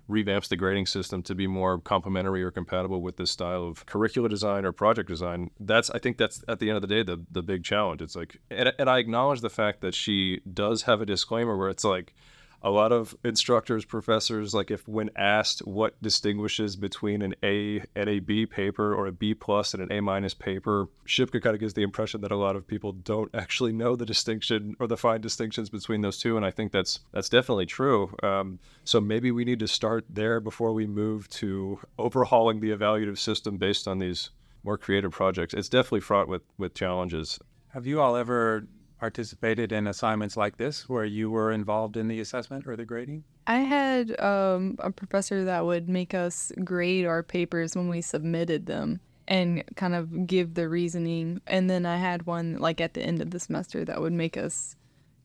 revamps 0.09 0.47
the 0.47 0.55
grading 0.55 0.85
system 0.85 1.21
to 1.23 1.35
be 1.35 1.47
more 1.47 1.79
complementary 1.79 2.43
or 2.43 2.51
compatible 2.51 3.01
with 3.01 3.17
this 3.17 3.31
style 3.31 3.63
of 3.63 3.85
curricular 3.85 4.29
design 4.29 4.65
or 4.65 4.71
project 4.71 5.09
design. 5.09 5.51
That's 5.59 5.89
I 5.89 5.99
think 5.99 6.17
that's 6.17 6.43
at 6.47 6.59
the 6.59 6.69
end 6.69 6.77
of 6.77 6.81
the 6.81 6.87
day 6.87 7.03
the 7.03 7.23
the 7.31 7.43
big 7.43 7.63
challenge. 7.63 8.01
It's 8.01 8.15
like 8.15 8.39
and, 8.49 8.73
and 8.79 8.89
I 8.89 8.99
acknowledge 8.99 9.41
the 9.41 9.49
fact 9.49 9.81
that 9.81 9.93
she 9.93 10.41
does 10.51 10.83
have 10.83 11.01
a 11.01 11.05
disclaimer 11.05 11.57
where 11.57 11.69
it's 11.69 11.83
like 11.83 12.13
a 12.61 12.71
lot 12.71 12.91
of 12.91 13.15
instructors, 13.23 13.85
professors, 13.85 14.53
like 14.53 14.71
if 14.71 14.87
when 14.87 15.09
asked 15.15 15.59
what 15.59 16.01
distinguishes 16.01 16.75
between 16.75 17.21
an 17.21 17.35
A 17.43 17.83
and 17.95 18.09
a 18.09 18.19
B 18.19 18.45
paper 18.45 18.93
or 18.93 19.07
a 19.07 19.11
B 19.11 19.33
plus 19.33 19.73
and 19.73 19.83
an 19.83 19.91
A 19.91 20.01
minus 20.01 20.33
paper, 20.33 20.87
Shipka 21.05 21.41
kind 21.41 21.53
of 21.53 21.59
gives 21.59 21.75
the 21.75 21.83
impression 21.83 22.21
that 22.21 22.31
a 22.31 22.35
lot 22.35 22.55
of 22.55 22.67
people 22.67 22.93
don't 22.93 23.33
actually 23.33 23.73
know 23.73 23.95
the 23.95 24.05
distinction 24.05 24.75
or 24.79 24.87
the 24.87 24.97
fine 24.97 25.21
distinctions 25.21 25.69
between 25.69 26.01
those 26.01 26.17
two, 26.17 26.35
and 26.35 26.45
I 26.45 26.51
think 26.51 26.71
that's 26.71 26.99
that's 27.11 27.29
definitely 27.29 27.67
true. 27.67 28.15
Um, 28.23 28.59
so 28.83 28.99
maybe 28.99 29.31
we 29.31 29.45
need 29.45 29.59
to 29.59 29.67
start 29.67 30.05
there 30.09 30.39
before 30.39 30.73
we 30.73 30.87
move 30.87 31.29
to 31.29 31.79
overhauling 31.99 32.59
the 32.59 32.71
evaluative 32.71 33.19
system 33.19 33.57
based 33.57 33.87
on 33.87 33.99
these 33.99 34.31
more 34.63 34.77
creative 34.77 35.11
projects. 35.11 35.53
It's 35.53 35.69
definitely 35.69 36.01
fraught 36.01 36.27
with 36.27 36.41
with 36.57 36.73
challenges. 36.73 37.39
Have 37.69 37.85
you 37.85 38.01
all 38.01 38.15
ever 38.15 38.67
participated 38.99 39.71
in 39.71 39.87
assignments 39.87 40.35
like 40.37 40.57
this 40.57 40.89
where 40.89 41.05
you 41.05 41.29
were 41.29 41.51
involved 41.51 41.97
in 41.97 42.07
the 42.07 42.19
assessment 42.19 42.67
or 42.67 42.75
the 42.75 42.85
grading? 42.85 43.23
I 43.45 43.59
had 43.59 44.19
um, 44.19 44.75
a 44.79 44.91
professor 44.91 45.45
that 45.45 45.65
would 45.65 45.87
make 45.87 46.13
us 46.13 46.51
grade 46.63 47.05
our 47.05 47.23
papers 47.23 47.75
when 47.75 47.89
we 47.89 48.01
submitted 48.01 48.65
them 48.65 48.99
and 49.27 49.63
kind 49.75 49.95
of 49.95 50.25
give 50.27 50.53
the 50.53 50.69
reasoning. 50.69 51.41
And 51.47 51.69
then 51.69 51.85
I 51.85 51.97
had 51.97 52.25
one 52.25 52.57
like 52.59 52.81
at 52.81 52.93
the 52.93 53.01
end 53.01 53.21
of 53.21 53.31
the 53.31 53.39
semester 53.39 53.85
that 53.85 54.01
would 54.01 54.13
make 54.13 54.37
us 54.37 54.75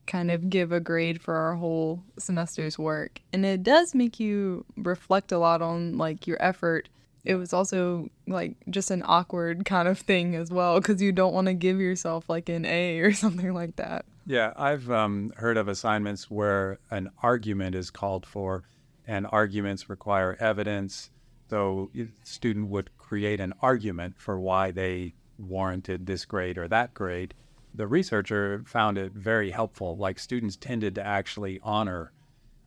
kind 0.06 0.30
of 0.30 0.50
give 0.50 0.72
a 0.72 0.80
grade 0.80 1.20
for 1.20 1.34
our 1.34 1.54
whole 1.54 2.02
semester's 2.18 2.78
work. 2.78 3.20
And 3.32 3.46
it 3.46 3.62
does 3.62 3.94
make 3.94 4.18
you 4.18 4.64
reflect 4.76 5.32
a 5.32 5.38
lot 5.38 5.62
on 5.62 5.96
like 5.96 6.26
your 6.26 6.42
effort 6.42 6.88
it 7.24 7.36
was 7.36 7.52
also 7.52 8.08
like 8.26 8.56
just 8.70 8.90
an 8.90 9.02
awkward 9.06 9.64
kind 9.64 9.88
of 9.88 9.98
thing 9.98 10.34
as 10.34 10.50
well 10.50 10.80
because 10.80 11.00
you 11.00 11.12
don't 11.12 11.34
want 11.34 11.46
to 11.46 11.54
give 11.54 11.80
yourself 11.80 12.28
like 12.28 12.48
an 12.48 12.64
A 12.64 12.98
or 13.00 13.12
something 13.12 13.54
like 13.54 13.76
that. 13.76 14.04
Yeah, 14.26 14.52
I've 14.56 14.90
um, 14.90 15.32
heard 15.36 15.56
of 15.56 15.68
assignments 15.68 16.30
where 16.30 16.78
an 16.90 17.10
argument 17.22 17.74
is 17.74 17.90
called 17.90 18.24
for, 18.24 18.64
and 19.06 19.26
arguments 19.30 19.88
require 19.88 20.36
evidence. 20.38 21.10
So, 21.50 21.90
a 21.96 22.06
student 22.22 22.68
would 22.68 22.96
create 22.98 23.40
an 23.40 23.52
argument 23.60 24.14
for 24.18 24.38
why 24.38 24.70
they 24.70 25.14
warranted 25.38 26.06
this 26.06 26.24
grade 26.24 26.56
or 26.56 26.68
that 26.68 26.94
grade. 26.94 27.34
The 27.74 27.86
researcher 27.86 28.62
found 28.66 28.96
it 28.96 29.12
very 29.12 29.50
helpful. 29.50 29.96
Like, 29.96 30.18
students 30.18 30.56
tended 30.56 30.94
to 30.94 31.04
actually 31.04 31.58
honor 31.62 32.12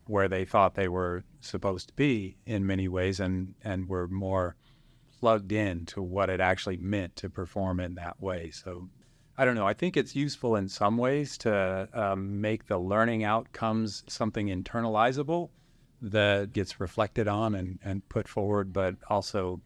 where 0.06 0.28
they 0.28 0.44
thought 0.44 0.74
they 0.74 0.88
were 0.88 1.24
supposed 1.46 1.88
to 1.88 1.94
be 1.94 2.36
in 2.46 2.66
many 2.66 2.88
ways 2.88 3.20
and, 3.20 3.54
and 3.62 3.88
were 3.88 4.08
more 4.08 4.56
plugged 5.20 5.52
in 5.52 5.86
to 5.86 6.02
what 6.02 6.30
it 6.30 6.40
actually 6.40 6.76
meant 6.76 7.16
to 7.16 7.30
perform 7.30 7.80
in 7.80 7.94
that 7.94 8.20
way. 8.20 8.50
So 8.50 8.88
I 9.38 9.44
don't 9.44 9.54
know. 9.54 9.66
I 9.66 9.74
think 9.74 9.96
it's 9.96 10.14
useful 10.14 10.56
in 10.56 10.68
some 10.68 10.96
ways 10.96 11.36
to 11.38 11.88
um, 11.92 12.40
make 12.40 12.66
the 12.66 12.78
learning 12.78 13.24
outcomes 13.24 14.02
something 14.06 14.48
internalizable 14.48 15.50
that 16.00 16.52
gets 16.52 16.80
reflected 16.80 17.28
on 17.28 17.54
and, 17.54 17.78
and 17.82 18.06
put 18.08 18.28
forward, 18.28 18.72
but 18.72 18.96
also 19.08 19.60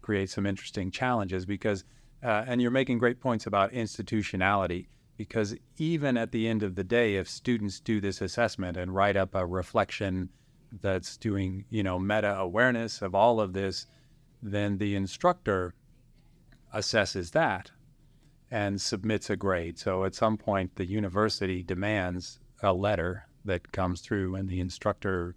create 0.00 0.30
some 0.30 0.46
interesting 0.46 0.90
challenges 0.90 1.46
because, 1.46 1.84
uh, 2.22 2.44
and 2.46 2.60
you're 2.60 2.70
making 2.70 2.98
great 2.98 3.20
points 3.20 3.46
about 3.46 3.72
institutionality 3.72 4.88
because 5.16 5.54
even 5.76 6.16
at 6.16 6.32
the 6.32 6.48
end 6.48 6.62
of 6.62 6.74
the 6.74 6.84
day, 6.84 7.16
if 7.16 7.28
students 7.28 7.78
do 7.78 8.00
this 8.00 8.20
assessment 8.20 8.76
and 8.76 8.94
write 8.94 9.16
up 9.16 9.34
a 9.34 9.46
reflection 9.46 10.28
that's 10.80 11.16
doing, 11.16 11.64
you 11.70 11.82
know, 11.82 11.98
meta 11.98 12.36
awareness 12.38 13.02
of 13.02 13.14
all 13.14 13.40
of 13.40 13.52
this, 13.52 13.86
then 14.42 14.78
the 14.78 14.94
instructor 14.94 15.74
assesses 16.74 17.32
that 17.32 17.70
and 18.50 18.80
submits 18.80 19.30
a 19.30 19.36
grade. 19.36 19.78
So 19.78 20.04
at 20.04 20.14
some 20.14 20.36
point, 20.36 20.76
the 20.76 20.86
university 20.86 21.62
demands 21.62 22.38
a 22.62 22.72
letter 22.72 23.26
that 23.44 23.72
comes 23.72 24.00
through, 24.00 24.34
and 24.34 24.48
the 24.48 24.60
instructor 24.60 25.34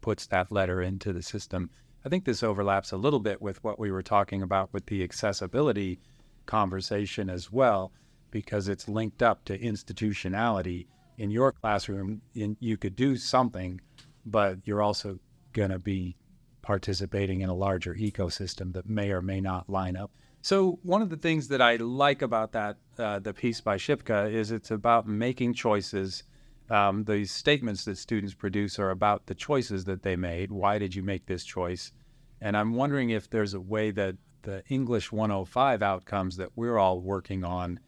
puts 0.00 0.26
that 0.26 0.52
letter 0.52 0.82
into 0.82 1.12
the 1.12 1.22
system. 1.22 1.70
I 2.04 2.08
think 2.08 2.24
this 2.24 2.42
overlaps 2.42 2.92
a 2.92 2.96
little 2.96 3.20
bit 3.20 3.40
with 3.40 3.62
what 3.64 3.78
we 3.78 3.90
were 3.90 4.02
talking 4.02 4.42
about 4.42 4.72
with 4.72 4.86
the 4.86 5.02
accessibility 5.02 5.98
conversation 6.46 7.30
as 7.30 7.50
well 7.50 7.92
because 8.30 8.68
it's 8.68 8.88
linked 8.88 9.22
up 9.22 9.44
to 9.46 9.60
institutionality. 9.60 10.86
In 11.16 11.30
your 11.30 11.52
classroom, 11.52 12.20
in, 12.34 12.56
you 12.60 12.76
could 12.76 12.96
do 12.96 13.16
something, 13.16 13.80
but 14.26 14.58
you're 14.64 14.82
also 14.82 15.18
going 15.52 15.70
to 15.70 15.78
be 15.78 16.16
participating 16.62 17.42
in 17.42 17.48
a 17.48 17.54
larger 17.54 17.94
ecosystem 17.94 18.72
that 18.72 18.88
may 18.88 19.10
or 19.10 19.20
may 19.20 19.40
not 19.40 19.68
line 19.68 19.96
up. 19.96 20.10
So 20.40 20.78
one 20.82 21.02
of 21.02 21.10
the 21.10 21.16
things 21.16 21.48
that 21.48 21.62
I 21.62 21.76
like 21.76 22.22
about 22.22 22.52
that, 22.52 22.76
uh, 22.98 23.18
the 23.18 23.32
piece 23.32 23.60
by 23.60 23.76
Shipka, 23.76 24.30
is 24.30 24.50
it's 24.50 24.70
about 24.70 25.06
making 25.06 25.54
choices. 25.54 26.24
Um, 26.70 27.04
these 27.04 27.30
statements 27.30 27.84
that 27.84 27.98
students 27.98 28.34
produce 28.34 28.78
are 28.78 28.90
about 28.90 29.26
the 29.26 29.34
choices 29.34 29.84
that 29.84 30.02
they 30.02 30.16
made. 30.16 30.50
Why 30.50 30.78
did 30.78 30.94
you 30.94 31.02
make 31.02 31.26
this 31.26 31.44
choice? 31.44 31.92
And 32.40 32.56
I'm 32.56 32.74
wondering 32.74 33.10
if 33.10 33.30
there's 33.30 33.54
a 33.54 33.60
way 33.60 33.90
that 33.92 34.16
the 34.42 34.62
English 34.68 35.12
105 35.12 35.82
outcomes 35.82 36.36
that 36.36 36.50
we're 36.56 36.78
all 36.78 37.00
working 37.00 37.44
on 37.44 37.80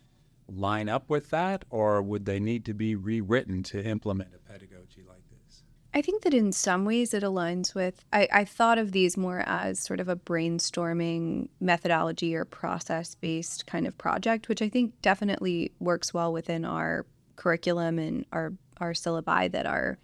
line 0.48 0.88
up 0.88 1.10
with 1.10 1.30
that, 1.30 1.64
or 1.70 2.02
would 2.02 2.24
they 2.24 2.40
need 2.40 2.64
to 2.66 2.74
be 2.74 2.94
rewritten 2.94 3.62
to 3.64 3.82
implement 3.84 4.30
a 4.34 4.38
pedagogy 4.50 5.04
like? 5.06 5.15
I 5.96 6.02
think 6.02 6.24
that 6.24 6.34
in 6.34 6.52
some 6.52 6.84
ways 6.84 7.14
it 7.14 7.22
aligns 7.22 7.74
with. 7.74 8.04
I, 8.12 8.28
I 8.30 8.44
thought 8.44 8.76
of 8.76 8.92
these 8.92 9.16
more 9.16 9.42
as 9.46 9.80
sort 9.80 9.98
of 9.98 10.10
a 10.10 10.16
brainstorming 10.16 11.48
methodology 11.58 12.36
or 12.36 12.44
process 12.44 13.14
based 13.14 13.66
kind 13.66 13.86
of 13.86 13.96
project, 13.96 14.50
which 14.50 14.60
I 14.60 14.68
think 14.68 14.92
definitely 15.00 15.72
works 15.80 16.12
well 16.12 16.34
within 16.34 16.66
our 16.66 17.06
curriculum 17.36 17.98
and 17.98 18.26
our, 18.30 18.52
our 18.76 18.92
syllabi 18.92 19.50
that 19.52 19.64
are, 19.64 19.96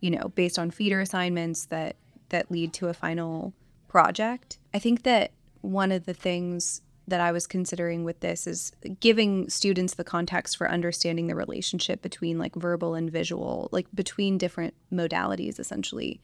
you 0.00 0.10
know, 0.10 0.32
based 0.34 0.58
on 0.58 0.72
feeder 0.72 1.00
assignments 1.00 1.66
that, 1.66 1.94
that 2.30 2.50
lead 2.50 2.72
to 2.72 2.88
a 2.88 2.94
final 2.94 3.54
project. 3.86 4.58
I 4.74 4.80
think 4.80 5.04
that 5.04 5.30
one 5.60 5.92
of 5.92 6.06
the 6.06 6.14
things 6.14 6.82
that 7.10 7.20
I 7.20 7.32
was 7.32 7.46
considering 7.46 8.04
with 8.04 8.20
this 8.20 8.46
is 8.46 8.72
giving 9.00 9.48
students 9.48 9.94
the 9.94 10.04
context 10.04 10.56
for 10.56 10.70
understanding 10.70 11.26
the 11.26 11.34
relationship 11.34 12.02
between 12.02 12.38
like 12.38 12.54
verbal 12.54 12.94
and 12.94 13.10
visual, 13.10 13.68
like 13.72 13.86
between 13.94 14.38
different 14.38 14.74
modalities 14.92 15.60
essentially, 15.60 16.20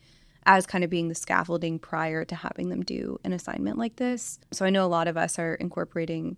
as 0.46 0.66
kind 0.66 0.85
of 0.85 0.90
being 0.90 1.09
the 1.09 1.14
scaffolding 1.14 1.79
prior 1.79 2.25
to 2.25 2.35
having 2.35 2.68
them 2.68 2.83
do 2.83 3.18
an 3.25 3.33
assignment 3.33 3.79
like 3.79 3.96
this. 3.96 4.38
So 4.53 4.64
I 4.64 4.70
know 4.70 4.85
a 4.85 4.88
lot 4.88 5.09
of 5.09 5.16
us 5.16 5.38
are 5.38 5.55
incorporating, 5.55 6.37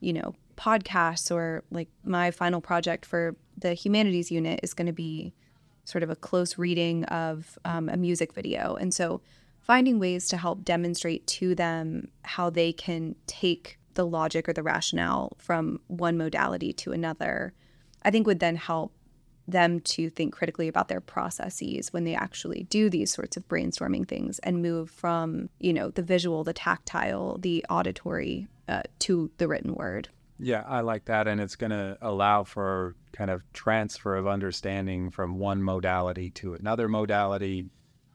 you 0.00 0.12
know, 0.12 0.34
podcasts 0.56 1.34
or 1.34 1.64
like 1.70 1.88
my 2.04 2.30
final 2.30 2.60
project 2.60 3.04
for 3.04 3.36
the 3.56 3.74
humanities 3.74 4.30
unit 4.30 4.60
is 4.62 4.74
going 4.74 4.86
to 4.86 4.92
be 4.92 5.32
sort 5.84 6.02
of 6.02 6.10
a 6.10 6.16
close 6.16 6.58
reading 6.58 7.04
of 7.06 7.58
um, 7.64 7.88
a 7.88 7.96
music 7.96 8.32
video. 8.32 8.76
And 8.76 8.92
so 8.92 9.22
finding 9.60 9.98
ways 9.98 10.28
to 10.28 10.36
help 10.36 10.64
demonstrate 10.64 11.26
to 11.26 11.54
them 11.54 12.08
how 12.22 12.50
they 12.50 12.72
can 12.72 13.14
take 13.26 13.78
the 13.98 14.06
logic 14.06 14.48
or 14.48 14.52
the 14.52 14.62
rationale 14.62 15.32
from 15.38 15.80
one 15.88 16.16
modality 16.16 16.72
to 16.72 16.92
another, 16.92 17.52
I 18.02 18.12
think 18.12 18.28
would 18.28 18.38
then 18.38 18.54
help 18.54 18.92
them 19.48 19.80
to 19.80 20.08
think 20.08 20.32
critically 20.32 20.68
about 20.68 20.86
their 20.86 21.00
processes 21.00 21.92
when 21.92 22.04
they 22.04 22.14
actually 22.14 22.62
do 22.70 22.88
these 22.88 23.12
sorts 23.12 23.36
of 23.36 23.48
brainstorming 23.48 24.06
things 24.06 24.38
and 24.40 24.62
move 24.62 24.88
from, 24.88 25.48
you 25.58 25.72
know, 25.72 25.90
the 25.90 26.02
visual, 26.02 26.44
the 26.44 26.52
tactile, 26.52 27.38
the 27.38 27.66
auditory 27.68 28.46
uh, 28.68 28.82
to 29.00 29.32
the 29.38 29.48
written 29.48 29.74
word. 29.74 30.08
Yeah, 30.38 30.62
I 30.68 30.82
like 30.82 31.06
that. 31.06 31.26
And 31.26 31.40
it's 31.40 31.56
going 31.56 31.72
to 31.72 31.98
allow 32.00 32.44
for 32.44 32.94
kind 33.10 33.32
of 33.32 33.42
transfer 33.52 34.14
of 34.14 34.28
understanding 34.28 35.10
from 35.10 35.40
one 35.40 35.60
modality 35.60 36.30
to 36.30 36.54
another 36.54 36.86
modality. 36.86 37.66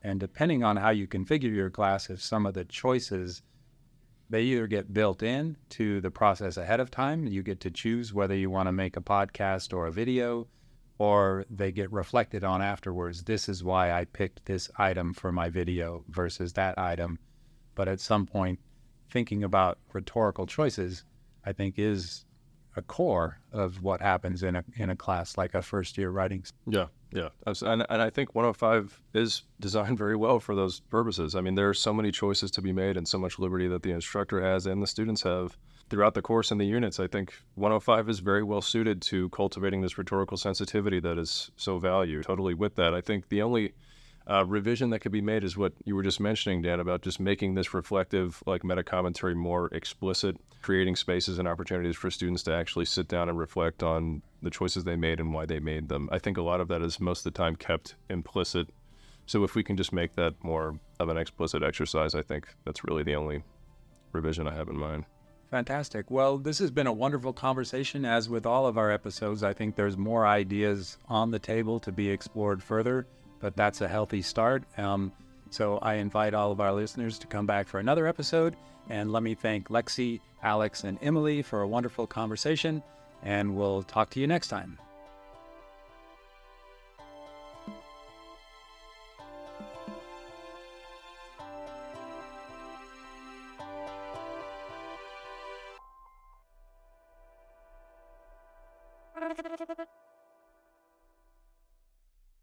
And 0.02 0.18
depending 0.18 0.64
on 0.64 0.78
how 0.78 0.92
you 0.92 1.08
configure 1.08 1.54
your 1.54 1.70
class, 1.70 2.10
if 2.10 2.22
some 2.22 2.46
of 2.46 2.54
the 2.54 2.64
choices 2.64 3.42
they 4.34 4.42
either 4.42 4.66
get 4.66 4.92
built 4.92 5.22
in 5.22 5.56
to 5.70 6.02
the 6.02 6.10
process 6.10 6.58
ahead 6.58 6.80
of 6.80 6.90
time. 6.90 7.28
You 7.28 7.44
get 7.44 7.60
to 7.60 7.70
choose 7.70 8.16
whether 8.16 8.34
you 8.34 8.50
want 8.50 8.68
to 8.68 8.72
make 8.72 8.98
a 8.98 9.02
podcast 9.02 9.72
or 9.72 9.86
a 9.86 9.92
video, 9.92 10.48
or 10.98 11.46
they 11.52 11.72
get 11.72 11.92
reflected 11.92 12.44
on 12.44 12.60
afterwards. 12.60 13.26
This 13.26 13.48
is 13.48 13.64
why 13.64 13.92
I 13.92 14.06
picked 14.06 14.44
this 14.48 14.72
item 14.76 15.14
for 15.14 15.32
my 15.32 15.50
video 15.50 16.04
versus 16.10 16.52
that 16.54 16.80
item. 16.80 17.20
But 17.76 17.88
at 17.88 18.00
some 18.00 18.26
point, 18.26 18.58
thinking 19.12 19.44
about 19.44 19.78
rhetorical 19.94 20.48
choices, 20.48 21.04
I 21.46 21.54
think, 21.54 21.76
is 21.78 22.26
a 22.76 22.82
core 22.82 23.40
of 23.52 23.84
what 23.84 24.02
happens 24.02 24.42
in 24.42 24.56
a 24.56 24.64
in 24.78 24.90
a 24.90 24.96
class 24.96 25.38
like 25.38 25.54
a 25.54 25.62
first 25.62 25.96
year 25.96 26.10
writing. 26.10 26.44
Yeah, 26.66 26.88
yeah, 27.14 27.30
and 27.46 27.86
and 27.90 28.02
I 28.02 28.10
think 28.10 28.36
105 28.36 29.02
is 29.14 29.44
designed 29.60 29.98
very 29.98 30.16
well 30.16 30.40
for 30.40 30.56
those 30.56 30.80
purposes. 30.80 31.36
I 31.36 31.42
mean, 31.42 31.56
there 31.56 31.70
are 31.70 31.74
so 31.74 31.94
many 31.94 32.12
choices 32.12 32.52
to 32.52 32.62
be 32.62 32.74
made 32.74 32.98
and 32.98 33.08
so 33.08 33.18
much 33.18 33.40
liberty 33.40 33.68
that 33.68 33.84
the 33.84 33.92
instructor 33.92 34.42
has 34.42 34.66
and 34.66 34.82
the 34.82 34.88
students 34.88 35.22
have 35.24 35.58
throughout 35.90 36.14
the 36.14 36.22
course 36.22 36.52
and 36.52 36.60
the 36.60 36.66
units. 36.66 37.00
I 37.00 37.08
think 37.08 37.34
105 37.56 38.10
is 38.10 38.20
very 38.20 38.44
well 38.44 38.62
suited 38.62 39.02
to 39.04 39.30
cultivating 39.30 39.82
this 39.82 39.98
rhetorical 39.98 40.38
sensitivity 40.38 41.00
that 41.02 41.18
is 41.18 41.52
so 41.56 41.78
valued. 41.78 42.24
Totally 42.24 42.54
with 42.54 42.76
that. 42.76 42.94
I 42.94 43.02
think 43.02 43.30
the 43.30 43.42
only 43.42 43.74
uh, 44.30 44.46
revision 44.46 44.90
that 44.92 45.00
could 45.00 45.12
be 45.12 45.22
made 45.22 45.44
is 45.44 45.58
what 45.58 45.74
you 45.84 45.96
were 45.96 46.04
just 46.04 46.20
mentioning, 46.20 46.62
Dan, 46.62 46.80
about 46.80 47.02
just 47.02 47.20
making 47.20 47.56
this 47.56 47.74
reflective, 47.74 48.42
like 48.46 48.64
meta 48.64 48.84
commentary, 48.84 49.36
more 49.36 49.68
explicit, 49.74 50.38
creating 50.62 50.96
spaces 50.96 51.40
and 51.40 51.48
opportunities 51.48 51.96
for 51.96 52.10
students 52.10 52.44
to 52.44 52.54
actually 52.54 52.86
sit 52.86 53.08
down 53.08 53.28
and 53.28 53.38
reflect 53.38 53.84
on 53.84 54.22
the 54.42 54.50
choices 54.50 54.86
they 54.86 54.96
made 54.96 55.20
and 55.20 55.34
why 55.34 55.46
they 55.46 55.60
made 55.60 55.90
them. 55.90 56.08
I 56.12 56.20
think 56.20 56.38
a 56.38 56.42
lot 56.42 56.62
of 56.62 56.70
that 56.70 56.82
is 56.82 57.00
most 57.00 57.26
of 57.26 57.34
the 57.34 57.38
time 57.38 57.56
kept 57.56 57.96
implicit. 58.10 58.70
So 59.26 59.44
if 59.44 59.56
we 59.56 59.64
can 59.64 59.76
just 59.76 59.92
make 59.92 60.16
that 60.16 60.42
more 60.42 60.80
of 61.00 61.10
an 61.10 61.18
explicit 61.18 61.64
exercise, 61.64 62.16
I 62.16 62.22
think 62.22 62.48
that's 62.66 62.84
really 62.86 63.04
the 63.04 63.16
only 63.16 63.44
revision 64.14 64.48
I 64.48 64.54
have 64.56 64.70
in 64.70 64.78
mind. 64.78 65.06
Fantastic. 65.52 66.10
Well, 66.10 66.38
this 66.38 66.60
has 66.60 66.72
been 66.72 66.88
a 66.88 66.94
wonderful 66.94 67.32
conversation. 67.32 68.06
As 68.06 68.28
with 68.28 68.46
all 68.46 68.66
of 68.66 68.78
our 68.78 68.90
episodes, 68.90 69.44
I 69.44 69.54
think 69.54 69.76
there's 69.76 69.98
more 69.98 70.26
ideas 70.26 70.98
on 71.08 71.30
the 71.30 71.40
table 71.40 71.80
to 71.82 71.92
be 71.92 72.10
explored 72.10 72.64
further 72.64 73.06
but 73.44 73.58
that's 73.58 73.82
a 73.82 73.88
healthy 73.90 74.22
start. 74.22 74.64
Um, 74.78 75.12
so 75.50 75.78
I 75.80 75.96
invite 75.96 76.34
all 76.34 76.54
of 76.54 76.62
our 76.62 76.72
listeners 76.72 77.20
to 77.20 77.28
come 77.28 77.46
back 77.46 77.68
for 77.68 77.78
another 77.78 78.08
episode. 78.08 78.56
And 78.90 79.12
let 79.12 79.22
me 79.22 79.36
thank 79.36 79.68
Lexi, 79.68 80.22
Alex, 80.42 80.86
and 80.86 80.98
Emily 81.02 81.42
for 81.42 81.62
a 81.62 81.68
wonderful 81.68 82.08
conversation. 82.08 82.82
And 83.22 83.58
we'll 83.58 83.84
talk 83.84 84.10
to 84.12 84.22
you 84.22 84.28
next 84.28 84.48
time. 84.48 84.80